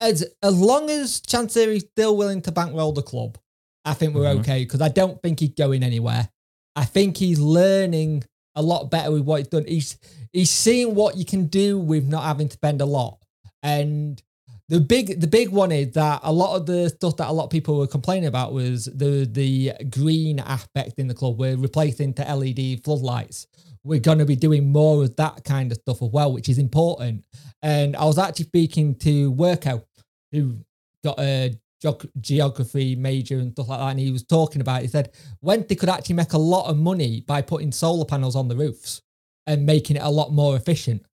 [0.00, 3.38] as as long as Chansiri's still willing to bankroll the club,
[3.84, 4.40] I think we're Mhm.
[4.40, 6.28] okay because I don't think he's going anywhere.
[6.76, 8.24] I think he's learning
[8.54, 9.64] a lot better with what he's done.
[9.66, 9.98] He's
[10.32, 13.18] he's seeing what you can do with not having to spend a lot.
[13.62, 14.22] And
[14.68, 17.44] the big the big one is that a lot of the stuff that a lot
[17.44, 21.38] of people were complaining about was the the green aspect in the club.
[21.38, 23.46] We're replacing to LED floodlights.
[23.82, 26.56] We're going to be doing more of that kind of stuff as well, which is
[26.56, 27.26] important.
[27.62, 29.84] And I was actually speaking to Worko,
[30.32, 30.56] who
[31.02, 34.80] got a geog- geography major and stuff like that, and he was talking about.
[34.80, 34.82] It.
[34.82, 38.36] He said when they could actually make a lot of money by putting solar panels
[38.36, 39.02] on the roofs
[39.46, 41.04] and making it a lot more efficient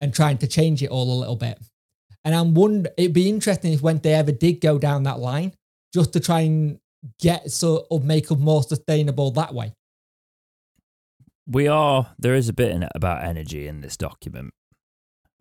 [0.00, 1.58] and trying to change it all a little bit.
[2.24, 5.52] And I'm wonder it'd be interesting if when they ever did go down that line,
[5.94, 6.78] just to try and
[7.20, 9.72] get sort of make them more sustainable that way.
[11.46, 12.08] We are.
[12.18, 14.52] There is a bit in it about energy in this document.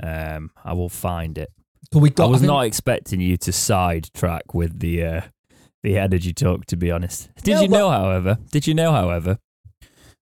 [0.01, 1.49] Um, I will find it.
[1.91, 5.21] But we got I was think- not expecting you to sidetrack with the uh,
[5.83, 6.65] the energy talk.
[6.67, 7.89] To be honest, did No, you but- know?
[7.89, 8.91] However, did you know?
[8.91, 9.39] However,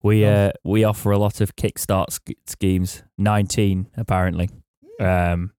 [0.01, 3.03] we uh, we offer a lot of kickstart sch- schemes.
[3.17, 4.49] Nineteen apparently,
[4.99, 5.05] Hmm.
[5.05, 5.51] um,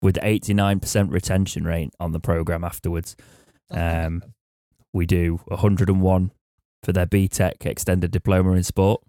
[0.00, 3.14] with eighty nine percent retention rate on the program afterwards.
[3.70, 4.22] Um,
[4.92, 6.32] we do 101
[6.82, 9.00] for their BTEC extended diploma in sport.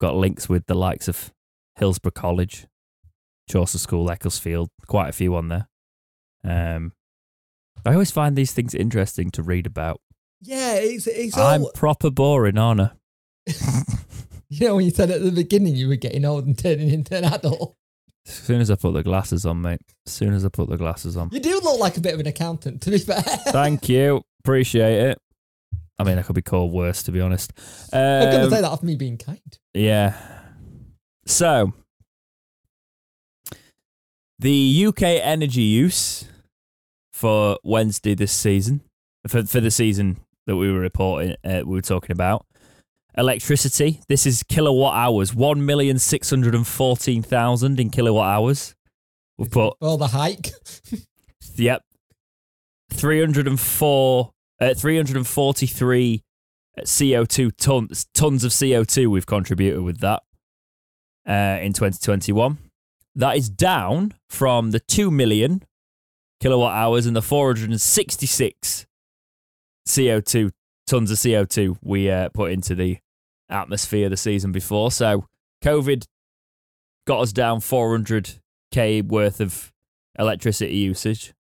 [0.00, 1.32] Got links with the likes of
[1.76, 2.66] Hillsborough College,
[3.48, 5.68] Chaucer School, Ecclesfield, quite a few on there.
[6.44, 6.92] Um,
[7.86, 10.00] I always find these things interesting to read about.
[10.40, 12.90] yeah, it's it's I'm all proper boring, aren't I?
[14.48, 17.16] you know when you said at the beginning you were getting old and turning into
[17.16, 17.74] an adult.
[18.26, 19.80] As soon as I put the glasses on, mate.
[20.06, 21.30] As soon as I put the glasses on.
[21.32, 23.22] You do look like a bit of an accountant, to be fair.
[23.22, 24.22] Thank you.
[24.44, 25.18] Appreciate it.
[25.98, 27.52] I mean, I could be called worse, to be honest.
[27.92, 29.40] I'm going to Um, say that off me being kind.
[29.72, 30.14] Yeah.
[31.26, 31.72] So,
[34.38, 36.24] the UK energy use
[37.12, 38.82] for Wednesday this season,
[39.26, 42.46] for for the season that we were reporting, uh, we were talking about,
[43.16, 44.00] electricity.
[44.08, 45.34] This is kilowatt hours.
[45.34, 48.74] One million six hundred and fourteen thousand in kilowatt hours.
[49.36, 50.48] We've put Well, the hike.
[51.56, 51.82] Yep.
[52.92, 56.22] 304, uh, 343
[56.80, 60.22] CO2 tons, tons of CO2 we've contributed with that
[61.28, 62.58] uh, in 2021.
[63.18, 65.64] That is down from the 2 million
[66.40, 68.86] kilowatt hours and the 466
[69.88, 70.50] CO2
[70.86, 72.98] tons of CO2 we uh, put into the
[73.50, 74.92] atmosphere the season before.
[74.92, 75.26] So
[75.64, 76.04] COVID
[77.08, 79.72] got us down 400k worth of
[80.16, 81.34] electricity usage.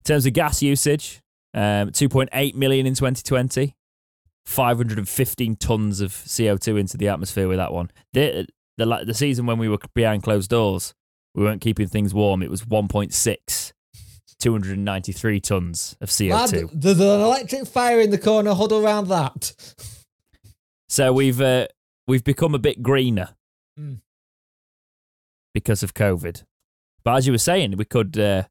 [0.00, 1.20] In terms of gas usage,
[1.52, 3.74] um, 2.8 million in 2020,
[4.46, 7.90] 515 tons of CO2 into the atmosphere with that one.
[8.76, 10.94] The, the season when we were behind closed doors,
[11.34, 12.42] we weren't keeping things warm.
[12.42, 13.72] It was 1.6,
[14.38, 16.30] 293 tons of CO2.
[16.30, 18.54] Lad, there's an electric fire in the corner.
[18.54, 19.52] Huddle around that.
[20.88, 21.66] So we've uh,
[22.06, 23.30] we've become a bit greener
[23.78, 23.98] Mm.
[25.52, 26.44] because of COVID.
[27.04, 28.44] But as you were saying, we could uh,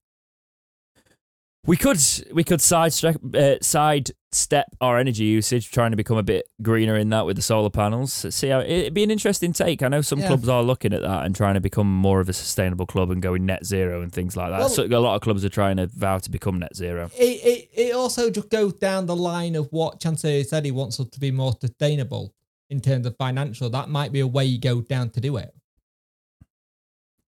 [1.66, 1.98] we could
[2.34, 7.10] we could sidestep uh, sidestep our energy usage, trying to become a bit greener in
[7.10, 8.12] that with the solar panels.
[8.36, 9.82] See how it'd be an interesting take.
[9.82, 10.28] I know some Yeah.
[10.28, 13.22] clubs are looking at that and trying to become more of a sustainable club and
[13.22, 14.60] going net zero and things like that.
[14.60, 17.10] Well- so a lot of clubs are trying to vow to become net zero.
[17.18, 21.00] It, it, it also just goes down the line of what Chancellor said he wants
[21.00, 22.34] us to be more sustainable
[22.70, 23.70] in terms of financial.
[23.70, 25.54] That might be a way you go down to do it.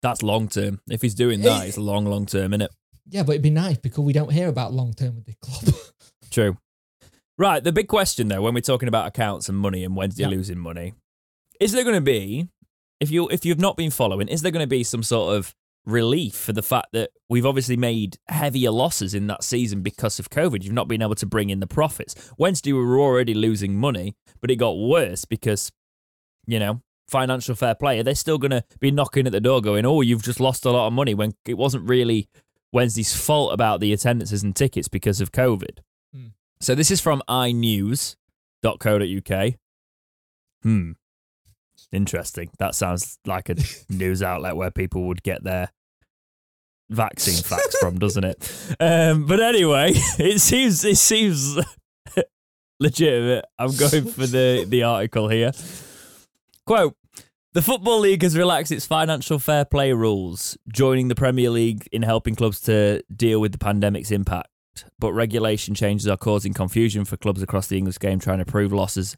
[0.02, 0.82] That's long term.
[0.90, 2.72] If he's doing that, It- it's long, long term, isn't it?
[3.10, 5.76] Yeah, but it'd be nice because we don't hear about long term with the club.
[6.32, 6.58] True.
[7.38, 7.64] Right.
[7.64, 10.36] The big question, though, when we're talking about accounts and money and when you're Yeah.
[10.36, 10.94] losing money,
[11.60, 12.48] is there going to be,
[13.00, 15.54] if you if you've not been following, is there going to be some sort of
[15.86, 20.30] relief for the fact that we've obviously made heavier losses in that season because of
[20.30, 20.64] COVID?
[20.64, 22.16] You've not been able to bring in the profits.
[22.38, 25.72] Wednesday we were already losing money, but it got worse because,
[26.48, 28.00] you know, financial fair play.
[28.00, 30.66] Are They're still going to be knocking at the door, going, "Oh, you've just lost
[30.66, 32.30] a lot of money," when it wasn't really
[32.76, 35.80] Wednesday's fault about the attendances and tickets because of COVID.
[36.14, 36.28] Hmm.
[36.60, 38.16] So this is from inews.co.uk.
[40.62, 40.92] Hmm.
[41.94, 42.50] Interesting.
[42.60, 43.56] That sounds like a
[43.90, 45.70] news outlet where people would get their
[46.90, 48.76] vaccine facts from, doesn't it?
[48.78, 51.58] Um, but anyway, it seems it seems
[52.82, 53.46] legitimate.
[53.58, 55.54] I'm going for the, the article here.
[56.66, 56.98] Quote
[57.56, 62.02] The Football League has relaxed its financial fair play rules, joining the Premier League in
[62.02, 64.50] helping clubs to deal with the pandemic's impact.
[65.00, 68.74] But regulation changes are causing confusion for clubs across the English game trying to prove
[68.74, 69.16] losses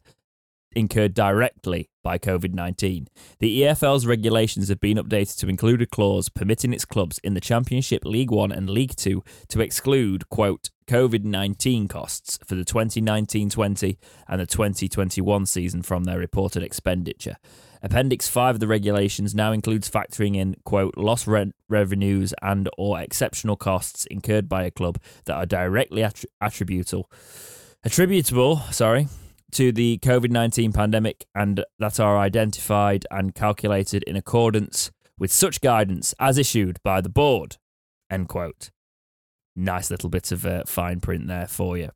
[0.70, 3.08] incurred directly by COVID 19.
[3.40, 7.40] The EFL's regulations have been updated to include a clause permitting its clubs in the
[7.40, 13.50] Championship, League One, and League Two to exclude, quote, COVID 19 costs for the 2019
[13.50, 17.34] 20 and the 2021 season from their reported expenditure.
[17.82, 23.00] Appendix 5 of the regulations now includes factoring in, quote, lost rent revenues and or
[23.00, 26.06] exceptional costs incurred by a club that are directly
[26.40, 27.10] attributable
[27.84, 29.08] attributable, sorry,
[29.52, 35.60] to the COVID 19 pandemic and that are identified and calculated in accordance with such
[35.60, 37.56] guidance as issued by the board.
[38.10, 38.70] End quote.
[39.56, 41.90] Nice little bit of uh, fine print there for you.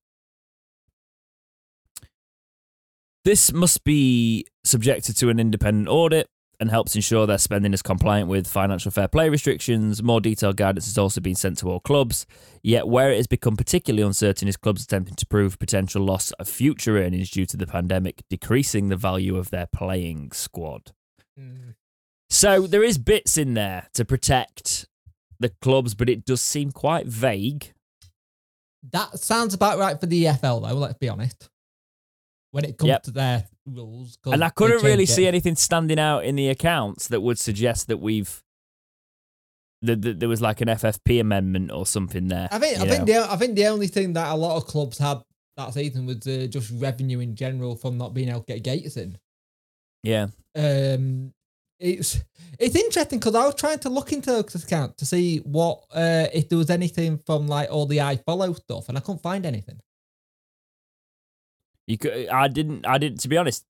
[3.24, 8.28] This must be subjected to an independent audit and helps ensure their spending is compliant
[8.28, 10.02] with financial fair play restrictions.
[10.02, 12.24] More detailed guidance has also been sent to all clubs.
[12.62, 16.48] Yet, where it has become particularly uncertain is clubs attempting to prove potential loss of
[16.48, 20.92] future earnings due to the pandemic, decreasing the value of their playing squad.
[21.38, 21.74] Mm.
[22.30, 24.86] So, there is bits in there to protect
[25.40, 27.72] the clubs, but it does seem quite vague.
[28.90, 31.50] That sounds about right for the EFL, though, let's be honest.
[32.52, 33.02] When it comes yep.
[33.04, 34.18] to their rules.
[34.24, 35.08] And I couldn't really it.
[35.08, 38.42] see anything standing out in the accounts that would suggest that we've
[39.82, 42.48] that, that there was like an FFP amendment or something there.
[42.50, 44.98] I think I think the I think the only thing that a lot of clubs
[44.98, 45.22] had
[45.56, 48.96] that season was uh, just revenue in general from not being able to get gates
[48.96, 49.18] in.
[50.02, 50.28] Yeah.
[50.56, 51.32] Um,
[51.78, 52.20] it's
[52.58, 56.26] it's interesting because I was trying to look into this account to see what uh
[56.32, 59.44] if there was anything from like all the I follow stuff, and I couldn't find
[59.44, 59.80] anything.
[61.86, 62.28] You could.
[62.28, 62.86] I didn't.
[62.86, 63.20] I didn't.
[63.20, 63.64] To be honest,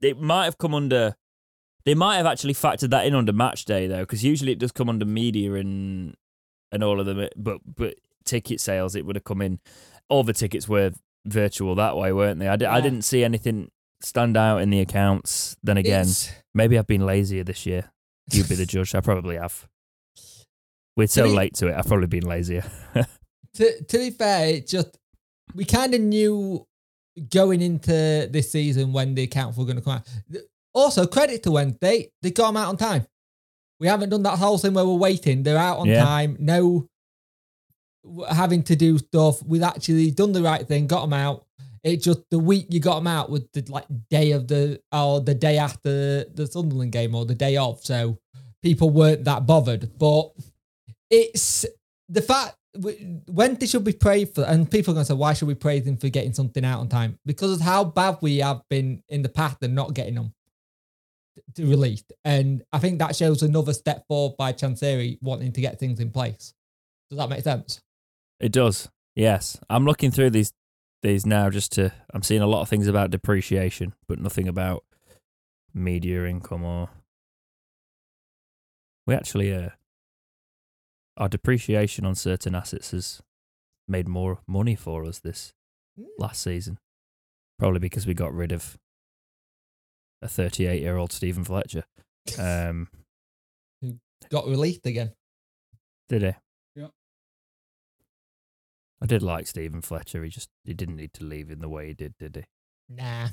[0.00, 1.16] it might have come under.
[1.84, 4.72] They might have actually factored that in under match day though, because usually it does
[4.72, 6.16] come under media and
[6.72, 7.20] and all of them.
[7.20, 7.94] Eh, but but
[8.24, 9.60] ticket sales, it would have come in.
[10.08, 10.92] All the tickets were
[11.24, 12.48] virtual that way, weren't they?
[12.48, 12.72] I, yeah.
[12.72, 13.70] I didn't see anything
[14.02, 15.56] stand out in the accounts.
[15.62, 16.30] Then again, it's...
[16.54, 17.90] maybe I've been lazier this year.
[18.30, 18.94] You'd be the judge.
[18.94, 19.66] I probably have.
[20.96, 21.74] We're so be, late to it.
[21.76, 22.64] I've probably been lazier.
[23.54, 24.98] to to be fair, it just
[25.54, 26.66] we kind of knew
[27.30, 30.08] going into this season when the accounts were going to come out.
[30.72, 33.06] Also, credit to Wednesday, they got them out on time.
[33.80, 35.42] We haven't done that whole thing where we're waiting.
[35.42, 36.04] They're out on yeah.
[36.04, 36.36] time.
[36.38, 36.88] No
[38.28, 39.42] having to do stuff.
[39.42, 41.46] We've actually done the right thing, got them out.
[41.82, 45.20] It just the week you got them out was the like day of the or
[45.20, 47.84] the day after the Sunderland game or the day of.
[47.84, 48.18] So
[48.62, 49.96] people weren't that bothered.
[49.98, 50.32] But
[51.10, 51.64] it's
[52.08, 55.32] the fact when they should be praised for, and people are going to say, why
[55.32, 57.18] should we praise them for getting something out on time?
[57.24, 60.34] Because of how bad we have been in the past and not getting them
[61.58, 62.12] released.
[62.24, 66.10] And I think that shows another step forward by Chansiri wanting to get things in
[66.10, 66.54] place.
[67.10, 67.80] Does that make sense?
[68.40, 68.88] It does.
[69.14, 69.58] Yes.
[69.70, 70.52] I'm looking through these
[71.02, 74.84] these now just to I'm seeing a lot of things about depreciation, but nothing about
[75.72, 76.88] media income or
[79.06, 79.68] we actually uh
[81.16, 83.22] our depreciation on certain assets has
[83.88, 85.52] made more money for us this
[85.98, 86.04] mm.
[86.18, 86.78] last season.
[87.58, 88.76] Probably because we got rid of
[90.22, 91.84] a 38 year old Steven Fletcher.
[92.40, 92.88] Um,
[93.80, 94.00] Who
[94.32, 95.12] got released again.
[96.08, 96.32] Did he?
[96.74, 96.88] Yeah.
[99.00, 100.24] I did like Steven Fletcher.
[100.24, 102.44] He just he didn't need to leave in the way he did, did he?
[102.92, 103.28] Nah.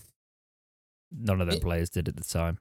[1.11, 2.59] None of them it, players did at the time.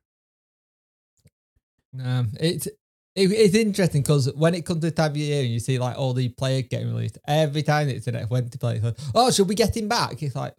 [2.02, 2.66] Um, it's
[3.14, 5.78] it, it's interesting because when it comes to the time of year and you see
[5.78, 9.48] like all the players getting released, every time it's an F20 player, like, oh, should
[9.48, 10.22] we get him back?
[10.22, 10.54] It's like,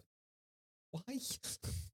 [0.90, 1.18] why?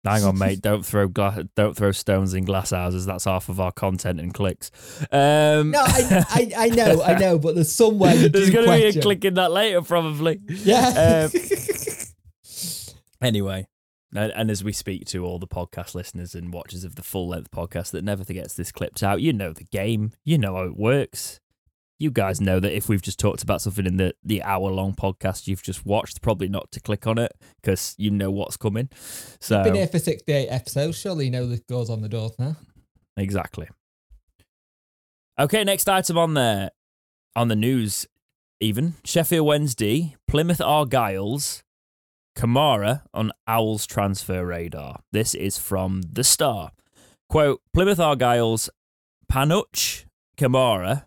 [0.02, 0.62] Hang on, mate!
[0.62, 3.04] Don't throw gla- don't throw stones in glass houses.
[3.04, 4.70] That's half of our content and clicks.
[5.12, 8.98] Um, no, I, I, I know, I know, but there's somewhere there's going to be
[8.98, 10.40] a click in that later, probably.
[10.48, 11.28] Yeah.
[11.30, 11.40] Um,
[13.22, 13.66] anyway,
[14.14, 17.28] and, and, as we speak to all the podcast listeners and watchers of the full
[17.28, 20.64] length podcast that never gets this clipped out, you know the game, you know how
[20.64, 21.40] it works.
[21.98, 24.94] You guys know that if we've just talked about something in the, the hour long
[24.94, 28.88] podcast you've just watched, probably not to click on it because you know what's coming.
[29.38, 32.32] So You've been here for 68 episodes, surely you know this goes on the doors
[32.38, 32.56] now.
[33.16, 33.68] Exactly.
[35.38, 36.70] Okay, next item on there,
[37.36, 38.06] on the news,
[38.60, 41.62] even Sheffield Wednesday, Plymouth Argyles,
[42.34, 45.00] Camara on Owls transfer radar.
[45.12, 46.72] This is from The Star.
[47.28, 48.70] Quote Plymouth Argyle's
[49.30, 50.04] Panutche
[50.36, 51.06] Camara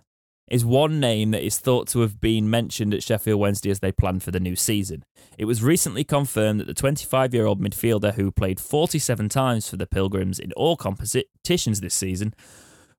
[0.49, 3.91] is one name that is thought to have been mentioned at Sheffield Wednesday as they
[3.91, 5.03] plan for the new season.
[5.37, 9.77] It was recently confirmed that the 25 year old midfielder who played 47 times for
[9.77, 12.33] the Pilgrims in all competitions this season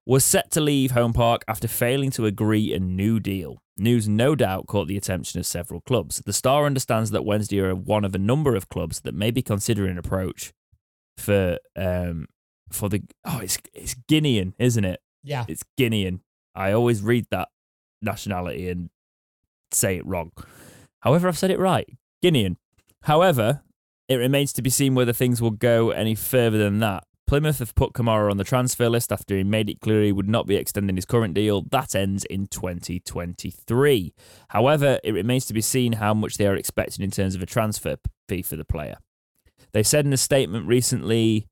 [0.07, 3.59] was set to leave Home Park after failing to agree a new deal.
[3.77, 6.23] News no doubt caught the attention of several clubs.
[6.25, 9.43] The Star understands that Wednesday are one of a number of clubs that may be
[9.43, 10.53] considering an approach
[11.17, 12.27] for um
[12.71, 15.01] for the oh it's it's Guinean, isn't it?
[15.23, 15.45] Yeah.
[15.49, 16.21] It's Guinean.
[16.55, 17.49] I always read that
[18.03, 18.91] nationality and
[19.73, 20.33] say it wrong.
[21.01, 21.89] However, I've said it right.
[22.23, 22.57] Guinean.
[23.03, 23.63] However,
[24.09, 27.05] it remains to be seen whether things will go any further than that.
[27.27, 30.29] Plymouth have put Camara on the transfer list after he made it clear he would
[30.29, 31.63] not be extending his current deal.
[31.63, 34.15] That ends in 2023.
[34.49, 37.47] However, it remains to be seen how much they are expecting in terms of a
[37.47, 37.97] transfer
[38.29, 38.97] fee for the player.
[39.73, 41.49] They said in a statement recently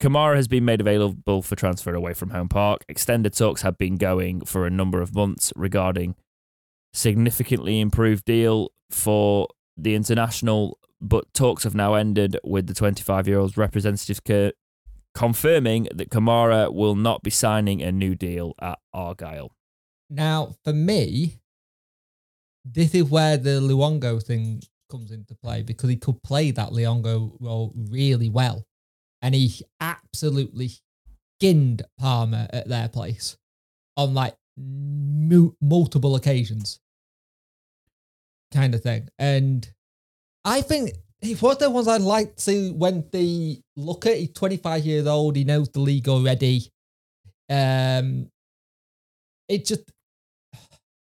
[0.00, 2.84] Camara has been made available for transfer away from home park.
[2.88, 6.14] Extended talks have been going for a number of months regarding
[6.92, 13.38] significantly improved deal for the international, but talks have now ended with the 25 year
[13.38, 14.22] old's representative
[15.14, 19.54] confirming that Camara will not be signing a new deal at Argyle.
[20.10, 21.40] Now, for me,
[22.64, 27.36] this is where the Luongo thing comes into play because he could play that Luongo
[27.40, 28.66] role really well.
[29.22, 30.70] And he absolutely
[31.38, 33.36] skinned Palmer at their place
[33.96, 36.80] on like mu- multiple occasions,
[38.52, 39.08] kind of thing.
[39.18, 39.68] And
[40.44, 40.92] I think
[41.24, 44.16] he's one of the ones I'd like to when they look at.
[44.16, 45.36] He's 25 years old.
[45.36, 46.70] He knows the league already.
[47.48, 48.30] Um,
[49.48, 49.90] it just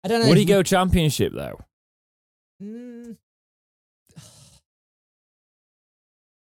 [0.03, 0.29] I don't know.
[0.29, 1.59] Would he go championship though?
[2.61, 3.17] Mm,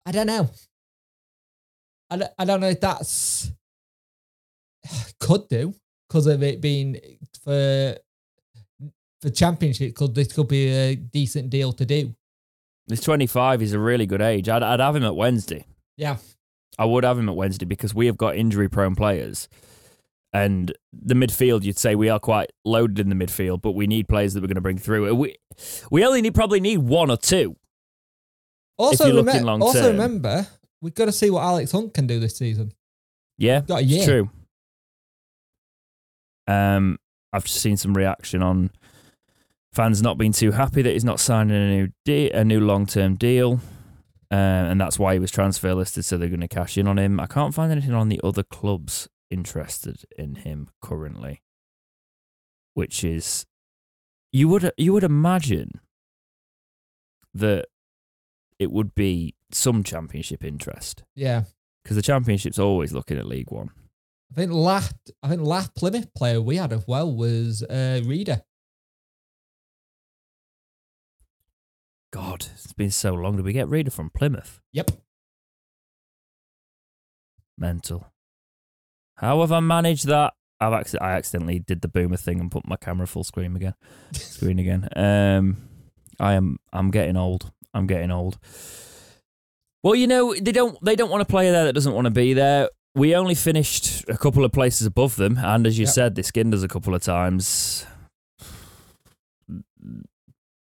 [0.06, 0.50] I don't know.
[2.10, 3.50] I don't, I don't know if that's
[5.20, 5.74] could do
[6.08, 7.00] because of it being
[7.42, 7.96] for
[9.20, 9.94] for championship.
[9.94, 12.14] Could this could be a decent deal to do?
[12.88, 13.60] He's 25.
[13.60, 14.48] He's a really good age.
[14.48, 15.66] I'd, I'd have him at Wednesday.
[15.96, 16.16] Yeah.
[16.78, 19.48] I would have him at Wednesday because we have got injury prone players.
[20.32, 24.08] And the midfield, you'd say we are quite loaded in the midfield, but we need
[24.08, 25.14] players that we're going to bring through.
[25.14, 25.36] We
[25.92, 27.56] we only need probably need one or two.
[28.76, 29.92] Also, if you're remem- looking also term.
[29.92, 30.48] remember
[30.82, 32.72] we've got to see what Alex Hunt can do this season.
[33.38, 34.04] Yeah, Got a it's year.
[34.06, 34.30] true.
[36.46, 36.98] Um,
[37.32, 38.70] I've seen some reaction on
[39.74, 42.86] fans not being too happy that he's not signing a new de- a new long
[42.86, 43.60] term deal,
[44.30, 46.04] uh, and that's why he was transfer listed.
[46.04, 47.18] So they're going to cash in on him.
[47.20, 51.42] I can't find anything on the other clubs interested in him currently,
[52.74, 53.46] which is
[54.32, 55.80] you would you would imagine
[57.34, 57.66] that
[58.58, 61.44] it would be some championship interest Yeah.
[61.82, 63.70] because the championship's always looking at League One.
[64.30, 68.42] I think last I think last Plymouth player we had as well was uh Reader.
[72.14, 73.34] God, it's been so long.
[73.34, 74.60] Did we get Reader from Plymouth?
[74.72, 74.92] Yep.
[77.58, 78.06] Mental.
[79.16, 80.34] How have I managed that?
[80.60, 83.74] I've acc- I accidentally did the boomer thing and put my camera full screen again.
[84.12, 84.88] Screen again.
[84.94, 85.56] Um,
[86.20, 86.58] I am.
[86.72, 87.50] I'm getting old.
[87.74, 88.38] I'm getting old.
[89.82, 90.78] Well, you know they don't.
[90.84, 92.68] They don't want a player there that doesn't want to be there.
[92.94, 95.94] We only finished a couple of places above them, and as you Yep.
[95.94, 97.84] said, they skinned us a couple of times.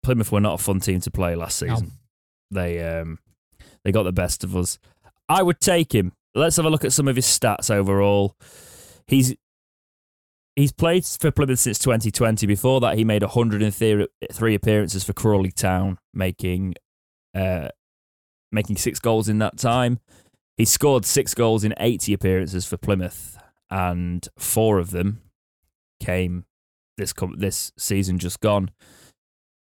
[0.03, 1.75] Plymouth were not a fun team to play last No.
[1.75, 1.93] season.
[2.51, 3.19] They um,
[3.85, 4.79] they got the best of us.
[5.29, 6.13] I would take him.
[6.35, 8.37] Let's have a look at some of his stats overall.
[9.07, 9.35] He's
[10.57, 12.47] he's played for Plymouth since 2020.
[12.47, 16.75] Before that, he made 103 appearances for Crawley Town, making
[17.35, 17.69] uh,
[18.53, 20.01] making six goals in that time.
[20.57, 23.39] He scored six goals in 80 appearances for Plymouth,
[23.71, 25.23] and four of them
[26.01, 26.45] came
[26.97, 28.71] this this season just gone.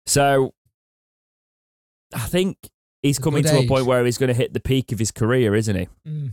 [0.06, 0.54] So
[2.14, 2.56] I think
[3.02, 5.10] he's A coming to a point where he's going to hit the peak of his
[5.10, 5.88] career, isn't he?
[6.06, 6.32] Mm.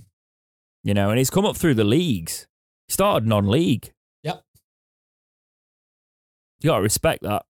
[0.84, 2.47] You know, and he's come up through the leagues.
[2.88, 3.91] He started non-league.
[4.24, 4.43] Yep.
[6.61, 7.45] You got to respect that.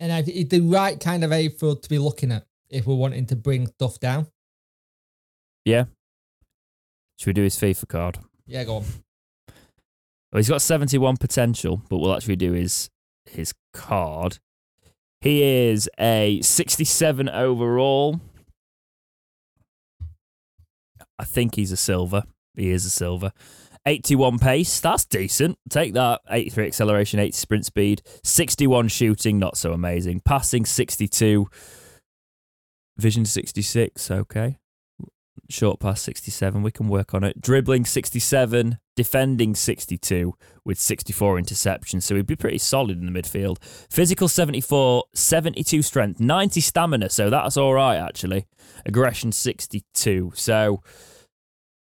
[0.00, 2.94] And I it's the right kind of age for to be looking at if we're
[2.94, 4.28] wanting to bring stuff down.
[5.64, 5.84] Yeah.
[7.18, 8.18] Should we do his FIFA card?
[8.46, 8.84] Yeah, go on.
[10.30, 12.90] Well, he's got 71 potential, but we'll actually do his
[13.26, 14.38] his card.
[15.20, 18.20] He is a 67 overall.
[21.18, 22.22] I think he's a silver.
[22.54, 23.32] He is a silver.
[23.86, 25.58] 81 pace, that's decent.
[25.70, 26.20] Take that.
[26.30, 30.20] 83 acceleration, 80 sprint speed, 61 shooting, not so amazing.
[30.24, 31.48] Passing 62,
[32.98, 34.58] vision 66, okay.
[35.48, 37.40] Short pass 67, we can work on it.
[37.40, 40.34] Dribbling 67, defending 62
[40.64, 43.58] with 64 interceptions, so he'd be pretty solid in the midfield.
[43.90, 48.46] Physical 74, 72 strength, 90 stamina, so that's all right actually.
[48.86, 50.32] Aggression 62.
[50.34, 50.82] So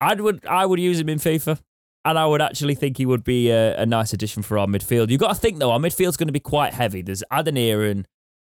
[0.01, 1.61] I'd I would use him in FIFA.
[2.03, 5.11] And I would actually think he would be a, a nice addition for our midfield.
[5.11, 7.03] You've got to think though, our midfield's going to be quite heavy.
[7.03, 8.07] There's Adeniran,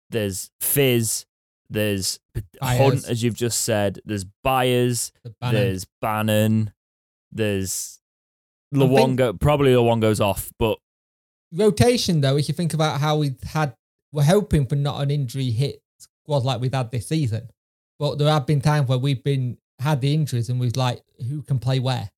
[0.10, 1.26] there's Fizz,
[1.70, 2.20] There's
[2.62, 2.78] Byers.
[2.80, 4.00] Hunt, as you've just said.
[4.06, 5.12] There's Byers.
[5.24, 5.34] The.
[5.52, 6.72] There's Bannan.
[7.32, 8.00] There's
[8.74, 9.40] I think- Luongo.
[9.40, 10.80] Probably Luongo's off, but
[11.54, 13.76] rotation though, if you think about how we've had,
[14.12, 17.50] we're hoping for not an injury hit squad like we've had this season.
[18.00, 21.42] But there have been times where we've been had the injuries and we've like who
[21.42, 22.12] can play where.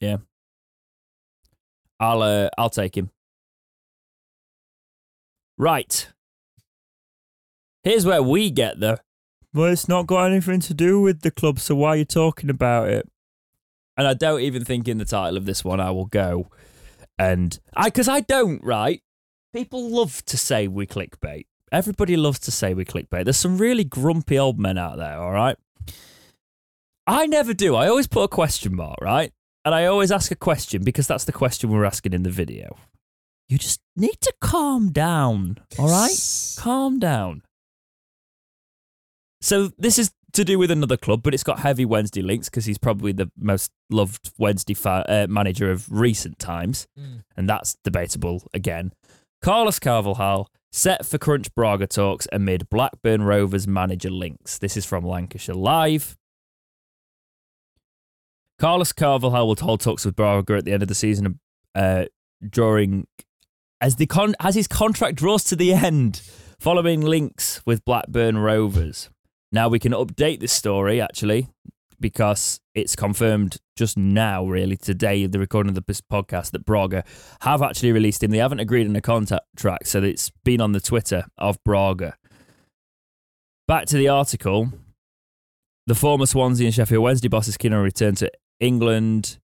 [0.00, 0.18] Yeah.
[1.98, 3.10] I'll uh, I'll take him.
[5.58, 6.08] Right.
[7.84, 9.00] Here's where we get the.
[9.54, 12.48] Well, it's not got anything to do with the club, so why are you talking
[12.48, 13.08] about it?
[13.96, 16.48] And I don't even think in the title of this one I will go,
[17.18, 19.02] and I because I don't right.
[19.52, 21.44] People love to say we clickbait.
[21.70, 23.24] Everybody loves to say we clickbait.
[23.24, 25.18] There's some really grumpy old men out there.
[25.18, 25.56] All right.
[27.06, 27.74] I never do.
[27.74, 29.32] I always put a question mark, right?
[29.64, 32.76] And I always ask a question because that's the question we're asking in the video.
[33.48, 36.56] You just need to calm down, all right?
[36.58, 37.42] Calm down.
[39.42, 42.64] So this is to do with another club, but it's got heavy Wednesday links because
[42.64, 47.24] he's probably the most loved Wednesday fa- uh, manager of recent times, Mm.
[47.36, 48.92] and that's debatable again.
[49.42, 54.56] Carlos Carvalhal set for Crunch Braga talks amid Blackburn Rovers manager links.
[54.58, 56.16] This is from Lancashire Live.
[58.58, 61.40] Carlos Carvalhal will hold talks with Braga at the end of the season,
[61.74, 62.04] uh,
[62.48, 63.06] during
[63.80, 66.22] as the con- as his contract draws to the end,
[66.60, 69.10] following links with Blackburn Rovers.
[69.52, 71.48] Now we can update this story actually
[72.00, 77.04] because it's confirmed just now, really today, the recording of the podcast that Braga
[77.42, 78.30] have actually released him.
[78.30, 82.16] They haven't agreed on a contract, so it's been on the Twitter of Braga.
[83.68, 84.72] Back to the article.
[85.86, 89.38] The former Swansea and Sheffield Wednesday bosses keen on return to England.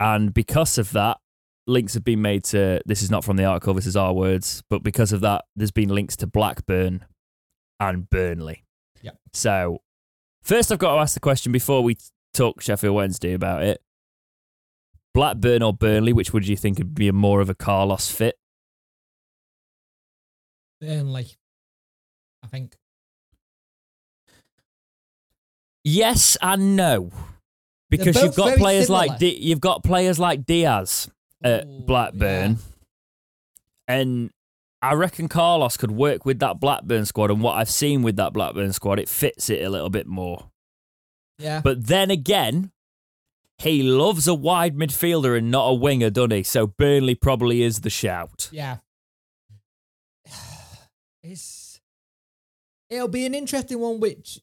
[0.00, 1.18] And because of that,
[1.66, 4.62] links have been made to this is not from the article, this is our words,
[4.70, 7.04] but because of that, there's been links to Blackburn
[7.88, 8.64] and Burnley.
[9.02, 9.16] Yep.
[9.32, 9.82] So
[10.42, 11.96] first I've got to ask the question before we
[12.32, 13.82] talk Sheffield Wednesday about it.
[15.14, 18.38] Blackburn or Burnley, which would you think would be more of a Carlos fit?
[20.80, 21.28] Burnley,
[22.42, 22.76] I think.
[25.84, 27.10] Yes and no.
[27.90, 29.06] Because you've got players similar.
[29.08, 31.10] like you've got players like Diaz
[31.44, 32.56] at Ooh, Blackburn,
[33.86, 34.30] and
[34.82, 37.30] I reckon Carlos could work with that Blackburn squad.
[37.30, 40.50] And what I've seen with that Blackburn squad, it fits it a little bit more.
[41.38, 41.60] Yeah.
[41.62, 42.72] But then again,
[43.58, 46.42] he loves a wide midfielder and not a winger, doesn't he?
[46.42, 48.48] So Burnley probably is the shout.
[48.52, 48.78] Yeah.
[51.24, 51.80] It's
[52.90, 54.40] it'll be an interesting one which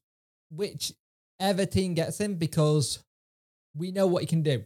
[0.49, 0.93] which
[1.37, 3.03] ever team gets him because
[3.75, 4.63] we know what he can do.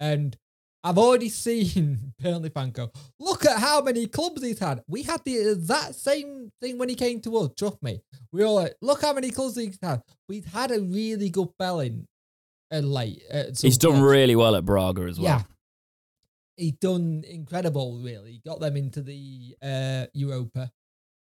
[0.00, 0.36] And
[0.84, 4.82] I've already seen Burnley fan go, look at how many clubs he's had.
[4.86, 8.00] We had the exact same thing when he came to us, trust me.
[8.32, 10.02] We all like, look how many clubs he's had.
[10.28, 12.06] We've had a really good spelling
[12.72, 13.22] uh, late.
[13.30, 15.28] at some He's done really well at Braga as well.
[15.28, 15.42] Yeah.
[16.56, 18.40] He done incredible, really.
[18.44, 20.70] Got them into the uh, Europa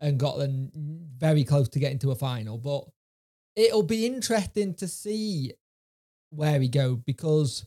[0.00, 2.56] and got them very close to getting to a final.
[2.56, 2.84] But
[3.56, 5.52] it'll be interesting to see
[6.30, 7.66] where he go because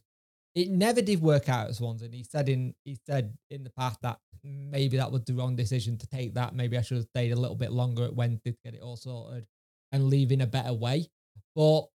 [0.56, 2.06] it never did work out at Swansea.
[2.06, 5.56] And he said in he said in the past that maybe that was the wrong
[5.56, 6.56] decision to take that.
[6.56, 8.98] Maybe I should have stayed a little bit longer at Wednesday to get it all
[8.98, 9.46] sorted
[9.92, 11.08] and leave in a better way.
[11.56, 11.86] But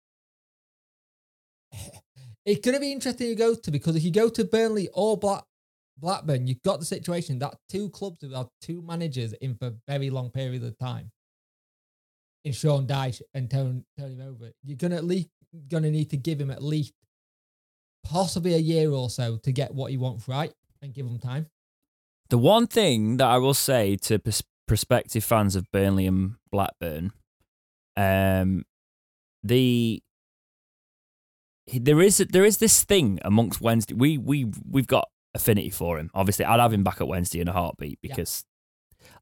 [2.47, 5.17] it's going to be interesting to go to because if you go to Burnley or
[5.17, 5.45] Black,
[5.99, 10.31] Blackburn, you've got the situation that two clubs have two managers in for very long
[10.31, 11.11] periods of time.
[12.45, 15.29] In Sean Dyche and Tony, Tony Over, you're gonna at least
[15.69, 16.93] gonna need to give him at least
[18.11, 20.53] possibly a year or so to get what he wants right
[20.83, 21.47] and give him time.
[22.29, 27.13] The one thing that I will say to pers- prospective fans of Burnley and Blackburn,
[27.97, 28.65] um,
[29.43, 30.03] the
[31.73, 33.95] there is there is this thing amongst Wednesday.
[33.95, 36.11] We we we've got affinity for him.
[36.15, 38.15] Obviously, I'd have him back at Wednesday in a heartbeat Yeah.
[38.15, 38.45] because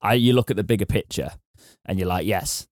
[0.03, 1.33] I you look at the bigger picture
[1.85, 2.67] and you're like, yes,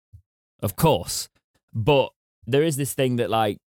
[0.63, 1.29] of course.
[1.73, 2.11] But
[2.47, 3.59] there is this thing that like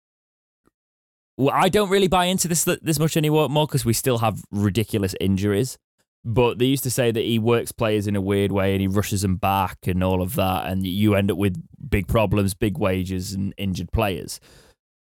[1.39, 5.15] I don't really buy into this this much anymore more because we still have ridiculous
[5.21, 5.79] injuries.
[6.27, 8.87] But they used to say that he works players in a weird way and he
[8.87, 12.79] rushes them back and all of that, and you end up with big problems, big
[12.79, 14.41] wages, and injured players.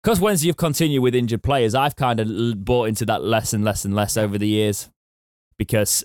[0.03, 3.65] Because Wednesday you've continued with injured players, I've kind of bought into that less and
[3.65, 4.91] less and less over the years.
[5.57, 6.05] Because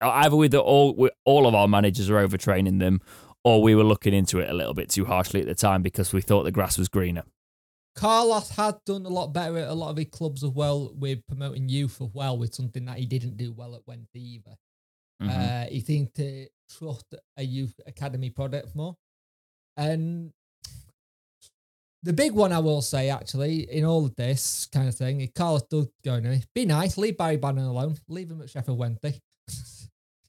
[0.00, 3.00] either with the, all all of our managers are overtraining them,
[3.44, 6.14] or we were looking into it a little bit too harshly at the time because
[6.14, 7.24] we thought the grass was greener.
[7.94, 11.24] Carlos had done a lot better at a lot of his clubs as well with
[11.28, 14.56] promoting youth as well with something that he didn't do well at Wednesday either.
[15.22, 15.28] Mhm.
[15.30, 18.96] Uh, he seemed to trust a youth academy product more.
[19.76, 20.32] And
[22.02, 25.62] the big one I will say, actually, in all of this kind of thing, Carlos
[25.70, 26.44] does go in.
[26.54, 29.20] Be nice, leave Barry Bannan alone, leave him at Sheffield Wednesday.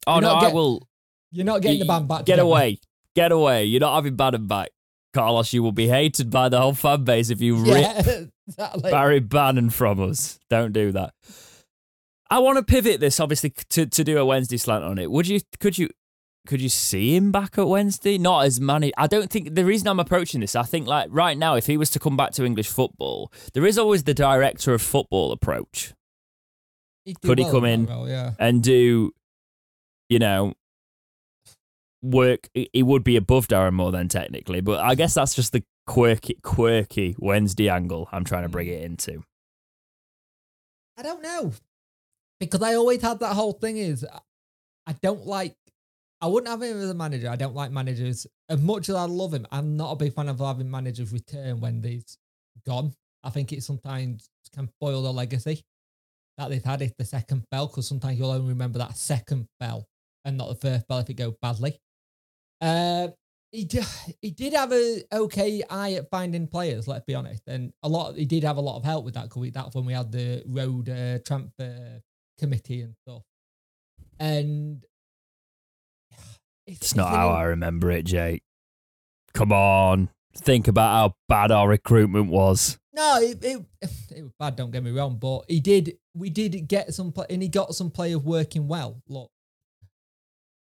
[0.08, 0.88] oh no, not I will
[1.32, 2.20] You're not getting the band back.
[2.20, 2.42] Get together.
[2.44, 2.78] away,
[3.16, 3.66] get away.
[3.66, 4.70] You're not having Bannan back,
[5.16, 5.54] Carlos.
[5.54, 8.92] You will be hated by the whole fan base if you rip exactly.
[8.92, 10.38] Barry Bannan from us.
[10.50, 11.14] Don't do that.
[12.30, 15.10] I want to pivot this obviously to, to do a Wednesday slant on it.
[15.10, 15.90] Would you could you
[16.48, 18.18] could you see him back at Wednesday?
[18.18, 18.92] Not as many.
[18.98, 21.78] I don't think the reason I'm approaching this, I think like right now, if he
[21.78, 25.94] was to come back to English football, there is always the director of football approach
[27.24, 27.86] Could he come in?
[27.86, 28.34] role, yeah.
[28.38, 29.12] and do,
[30.10, 30.54] you know,
[32.06, 32.50] work.
[32.54, 36.38] He would be above Darren Moore then technically, but I guess that's just the quirky,
[36.44, 38.86] quirky Wednesday angle I'm trying to bring it hmm.
[38.86, 39.24] into.
[40.98, 41.52] I don't know
[42.40, 44.06] because I always had that whole thing is
[44.88, 45.56] I don't like
[46.22, 47.30] I wouldn't have him as a manager.
[47.30, 49.46] I don't like managers as much as I love him.
[49.52, 52.06] I'm not a big fan of having managers return when they've
[52.66, 52.94] gone.
[53.24, 55.62] I think it sometimes can foil the legacy
[56.38, 59.86] that they've had if the second spell because sometimes you'll only remember that second spell
[60.24, 61.78] and not the first spell if it goes badly.
[62.62, 63.10] Uh,
[63.52, 63.86] he did,
[64.22, 66.88] he did have a okay eye at finding players.
[66.88, 68.16] Let's be honest, and a lot.
[68.16, 70.44] He did have a lot of help with that because that's when we had the
[70.48, 72.02] road uh, transfer
[72.38, 73.24] committee and stuff.
[74.20, 74.84] And
[76.68, 78.42] It's not how I remember it, Jake.
[79.34, 80.10] Come on.
[80.38, 82.78] Think about how bad our recruitment was.
[82.94, 83.66] No, it, it,
[84.16, 84.56] it was bad.
[84.56, 85.98] Don't get me wrong, but he did.
[86.16, 89.02] We did get some, and he got some players working well.
[89.08, 89.30] Look,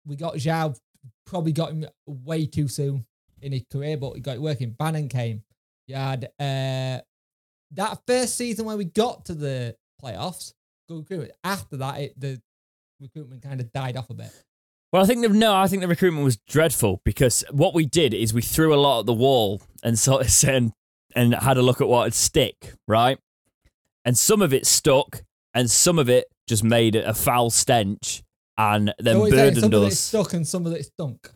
[0.06, 0.78] we got João.
[1.26, 3.06] Probably got him way too soon
[3.41, 4.72] in his career, but he got it working.
[4.72, 5.43] Bannan came.
[5.88, 6.99] You had uh,
[7.72, 10.53] that first season when we got to the playoffs.
[10.88, 11.32] Good recruitment.
[11.43, 12.41] After that, it, the
[12.99, 14.32] recruitment kind of died off a bit.
[14.91, 18.14] Well, I think the, no, I think the recruitment was dreadful because what we did
[18.14, 20.72] is we threw a lot at the wall and sort of said
[21.16, 23.18] and had a look at what would stick, right?
[24.03, 28.24] And some of it stuck, and some of it just made a foul stench,
[28.58, 29.99] and then So he's saying some burdened of it us.
[29.99, 31.30] stuck and some of it stunk.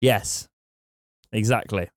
[0.00, 0.48] Yes,
[1.32, 1.88] exactly,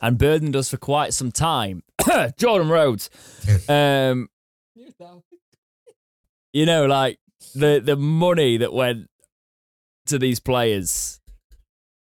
[0.00, 1.82] and burdened us for quite some time.
[2.38, 3.10] Jordan Rhodes,
[3.68, 4.28] um,
[6.52, 7.18] you know, like
[7.54, 9.08] the the money that went
[10.06, 11.20] to these players.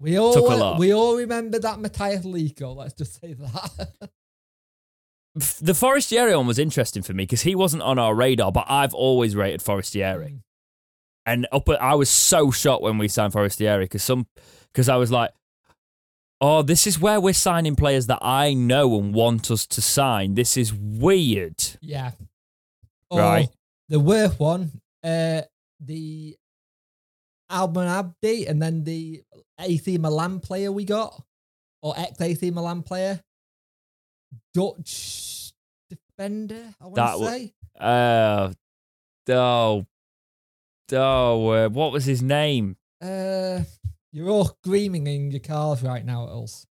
[0.00, 0.78] We all Took a lot.
[0.78, 2.74] we all remember that Matthias Lico.
[2.76, 3.88] Let's just say that.
[5.60, 8.94] The Forestieri one was interesting for me because he wasn't on our radar, but I've
[8.94, 10.38] always rated Forestieri.
[11.26, 14.26] And up, at, I was so shocked when we signed Forestieri because some,
[14.72, 15.30] because I was like,
[16.40, 20.34] oh, this is where we're signing players that I know and want us to sign.
[20.34, 21.62] This is weird.
[21.80, 22.12] Yeah.
[23.10, 23.48] Or Right.
[23.88, 24.72] The worst one,
[25.02, 25.42] uh,
[25.80, 26.36] the
[27.50, 29.22] Almen Abdi, and then the
[29.60, 31.22] AC Milan player we got,
[31.82, 33.20] or ex AC Milan player,
[34.54, 35.52] Dutch
[35.90, 36.74] defender.
[36.80, 37.52] I want to say.
[37.78, 38.52] Uh,
[39.28, 39.86] oh,
[40.92, 42.76] oh, uh, what was his name?
[43.02, 43.60] Uh,
[44.12, 46.66] you're all screaming in your cars right now, Els.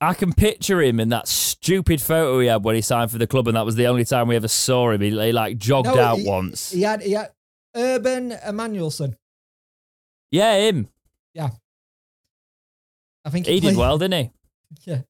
[0.00, 3.26] I can picture him in that stupid photo he had when he signed for the
[3.26, 5.00] club, and that was the only time we ever saw him.
[5.02, 6.70] He, he, like jogged No, out he- once.
[6.70, 7.30] He had he had
[7.76, 9.14] Urby Emanuelson.
[10.30, 10.88] yeah, him.
[11.34, 11.50] Yeah.
[13.24, 14.30] I think He did played- well, didn't he?
[14.86, 15.00] Yeah.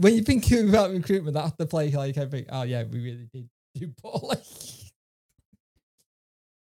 [0.00, 3.28] When you think about recruitment, that's the play like I think, oh yeah, we really
[3.32, 4.36] did do poorly.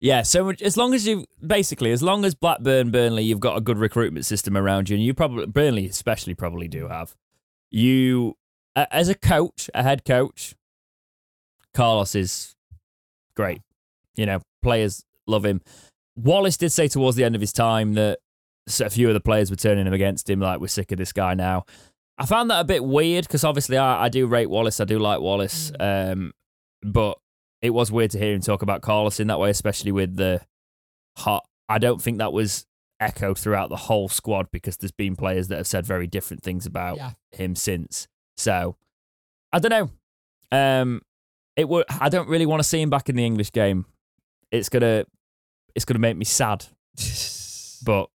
[0.01, 3.61] Yeah, so as long as you basically, as long as Blackburn, Burnley, you've got a
[3.61, 7.15] good recruitment system around you, and you probably Burnley especially probably do have.
[7.69, 8.35] You,
[8.75, 10.55] as a coach, a head coach,
[11.75, 12.55] Carlos is
[13.35, 13.61] great.
[14.15, 15.61] You know, players love him.
[16.15, 18.19] Wallace did say towards the end of his time that
[18.79, 21.13] a few of the players were turning him against him, like we're sick of this
[21.13, 21.65] guy now.
[22.17, 24.97] I found that a bit weird because obviously I, I do rate Wallace, I do
[24.97, 26.33] like Wallace, um,
[26.83, 27.17] but
[27.61, 30.41] it was weird to hear him talk about Carlos in that way, especially with the
[31.17, 31.45] hot.
[31.69, 32.65] I don't think that was
[32.99, 36.65] echoed throughout the whole squad because there's been players that have said very different things
[36.65, 37.11] about Yeah.
[37.31, 38.07] him since.
[38.37, 38.75] So
[39.53, 39.89] I don't know.
[40.51, 41.01] Um,
[41.55, 41.85] it would.
[41.89, 43.85] I don't really want to see him back in the English game.
[44.51, 45.05] It's gonna.
[45.75, 46.65] It's gonna make me sad.
[47.83, 48.09] But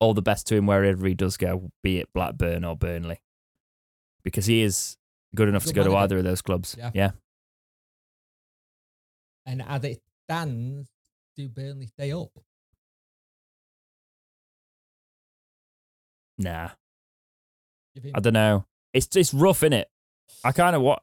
[0.00, 3.20] all the best to him wherever he does go, be it Blackburn or Burnley,
[4.24, 4.96] because he is
[5.34, 6.74] good enough Good to go to either of those clubs.
[6.78, 6.90] Yeah.
[6.94, 7.10] yeah.
[9.48, 10.90] And as it stands,
[11.34, 12.30] do Burnley stay up?
[16.36, 16.68] Nah.
[18.14, 18.66] I don't know.
[18.92, 19.88] It's it's rough, is it?
[20.44, 21.02] I kind of what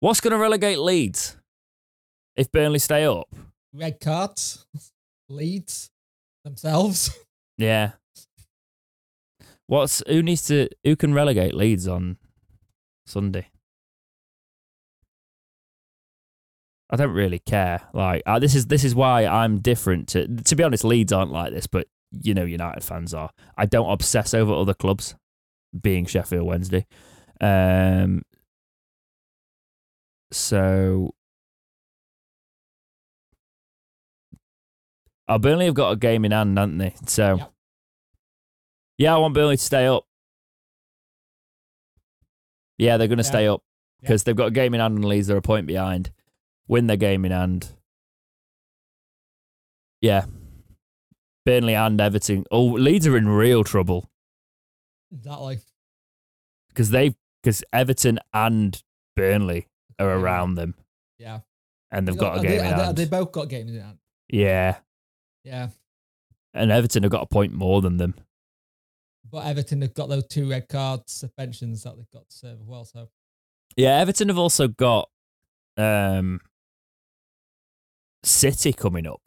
[0.00, 1.36] what's going to relegate Leeds
[2.36, 3.28] if Burnley stay up?
[3.72, 4.66] Red cards,
[5.28, 5.90] Leeds
[6.44, 7.16] themselves.
[7.58, 7.92] Yeah.
[9.66, 12.16] What's who needs to who can relegate Leeds on
[13.06, 13.51] Sunday?
[16.92, 17.80] I don't really care.
[17.94, 20.08] Like uh, this is this is why I'm different.
[20.08, 23.30] To to be honest, Leeds aren't like this, but you know United fans are.
[23.56, 25.14] I don't obsess over other clubs,
[25.80, 26.86] being Sheffield Wednesday.
[27.40, 28.22] Um.
[30.30, 31.14] So.
[35.28, 36.94] Oh, Burnley have got a game in hand, haven't they?
[37.06, 37.36] So.
[37.36, 37.52] Yep.
[38.98, 40.04] Yeah, I want Burnley to stay up.
[42.76, 43.30] Yeah, they're going to Yeah.
[43.30, 43.62] stay up
[44.00, 45.28] because they've got a game in hand and Leeds.
[45.28, 46.10] They're a point behind.
[46.72, 47.68] Win their game in hand.
[50.00, 50.24] Yeah.
[51.44, 52.46] Burnley and Everton.
[52.50, 54.10] Oh, Leeds are in real trouble
[55.10, 55.60] That Exactly.
[56.68, 58.82] because they because Everton and
[59.16, 59.68] Burnley
[59.98, 60.14] are Yeah.
[60.14, 60.74] around them
[61.18, 61.40] Yeah.
[61.90, 62.96] and they've They got a game they, in are they, hand.
[62.96, 63.98] they both got games in hand?
[64.30, 64.80] Yeah,
[65.44, 65.70] Yeah.
[66.54, 68.14] and Everton have got a point more than them.
[69.30, 72.66] But Everton have got those two red card suspensions that they've got to serve as
[72.66, 72.86] well.
[72.86, 73.10] So
[73.76, 75.10] Yeah, Everton have also got
[75.76, 76.40] um
[78.24, 79.20] City coming up,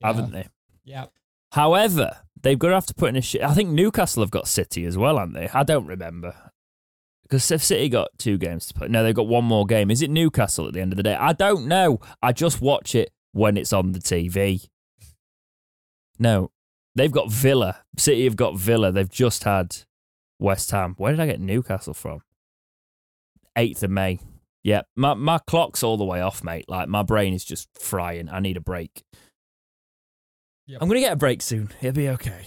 [0.00, 0.06] yeah.
[0.06, 0.48] haven't they?
[0.84, 1.06] Yeah.
[1.52, 3.42] However, they've got to have to put in a shit.
[3.42, 5.48] I think Newcastle have got City as well, haven't they?
[5.48, 6.34] I don't remember.
[7.22, 9.90] Because if City got two games to play, no, they've got one more game.
[9.90, 11.14] Is it Newcastle at the end of the day?
[11.14, 11.98] I don't know.
[12.22, 14.68] I just watch it when it's on the TV.
[16.18, 16.50] No,
[16.94, 17.78] they've got Villa.
[17.96, 18.92] City have got Villa.
[18.92, 19.76] They've just had
[20.38, 20.94] West Ham.
[20.98, 22.22] Where did I get Newcastle from?
[23.56, 24.18] 8th of May.
[24.64, 26.66] Yeah, my, my clock's all the way off, mate.
[26.68, 28.28] Like, my brain is just frying.
[28.28, 29.02] I need a break.
[30.66, 30.80] Yep.
[30.80, 31.70] I'm going to get a break soon.
[31.80, 32.44] It'll be okay.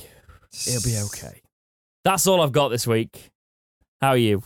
[0.68, 1.42] It'll be okay.
[2.06, 3.32] That's all I've got this week.
[4.02, 4.44] How are you?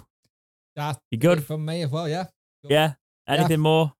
[0.75, 1.43] That's You good?
[1.45, 2.09] from me as well.
[2.09, 2.25] Yeah.
[2.63, 2.71] Good.
[2.71, 2.93] Yeah.
[3.27, 3.93] Anything more?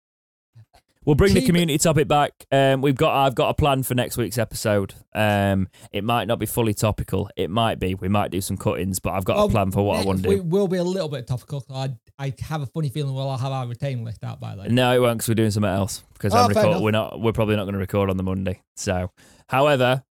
[1.10, 2.34] We'll bring the Keep it- community topic back.
[2.51, 3.16] Um, we've got.
[3.26, 4.93] I've got a plan for next week's episode.
[5.16, 7.32] Um, it might not be fully topical.
[7.36, 7.95] It might be.
[7.95, 10.30] We might do some cuttings, but I've got a plan for what I want to
[10.30, 10.36] do.
[10.36, 10.43] do.
[10.43, 11.66] will be a little bit topical.
[11.74, 14.76] I I have a funny feeling we'll have our retain list out by then.
[14.76, 16.03] No, it won't because we're doing something else.
[16.14, 17.20] Because Oh, I'm record- we're not.
[17.20, 18.62] We're probably not going to record on the Monday.
[18.76, 19.10] So,
[19.47, 20.03] however,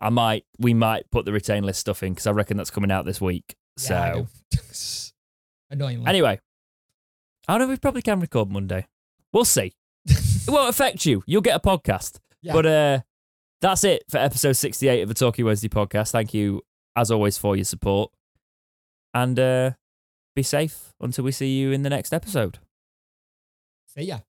[0.00, 0.44] I might.
[0.60, 3.20] We might put the retain list stuff in because I reckon that's coming out this
[3.20, 3.56] week.
[3.76, 3.94] So.
[3.94, 4.28] Yeah, I do.
[5.70, 6.06] Annoyingly.
[6.06, 6.38] Anyway,
[7.48, 8.86] I know we probably can record Monday.
[9.32, 9.72] We'll see.
[10.48, 11.22] It won't affect you.
[11.26, 12.20] You'll get a podcast.
[12.40, 12.54] Yeah.
[12.54, 13.00] But uh,
[13.60, 16.10] that's it for episode 68 of the Talkie Wednesday podcast.
[16.10, 16.62] Thank you,
[16.96, 18.10] as always, for your support.
[19.12, 19.72] And uh,
[20.34, 22.60] be safe until we see you in the next episode.
[23.94, 24.20] See ya.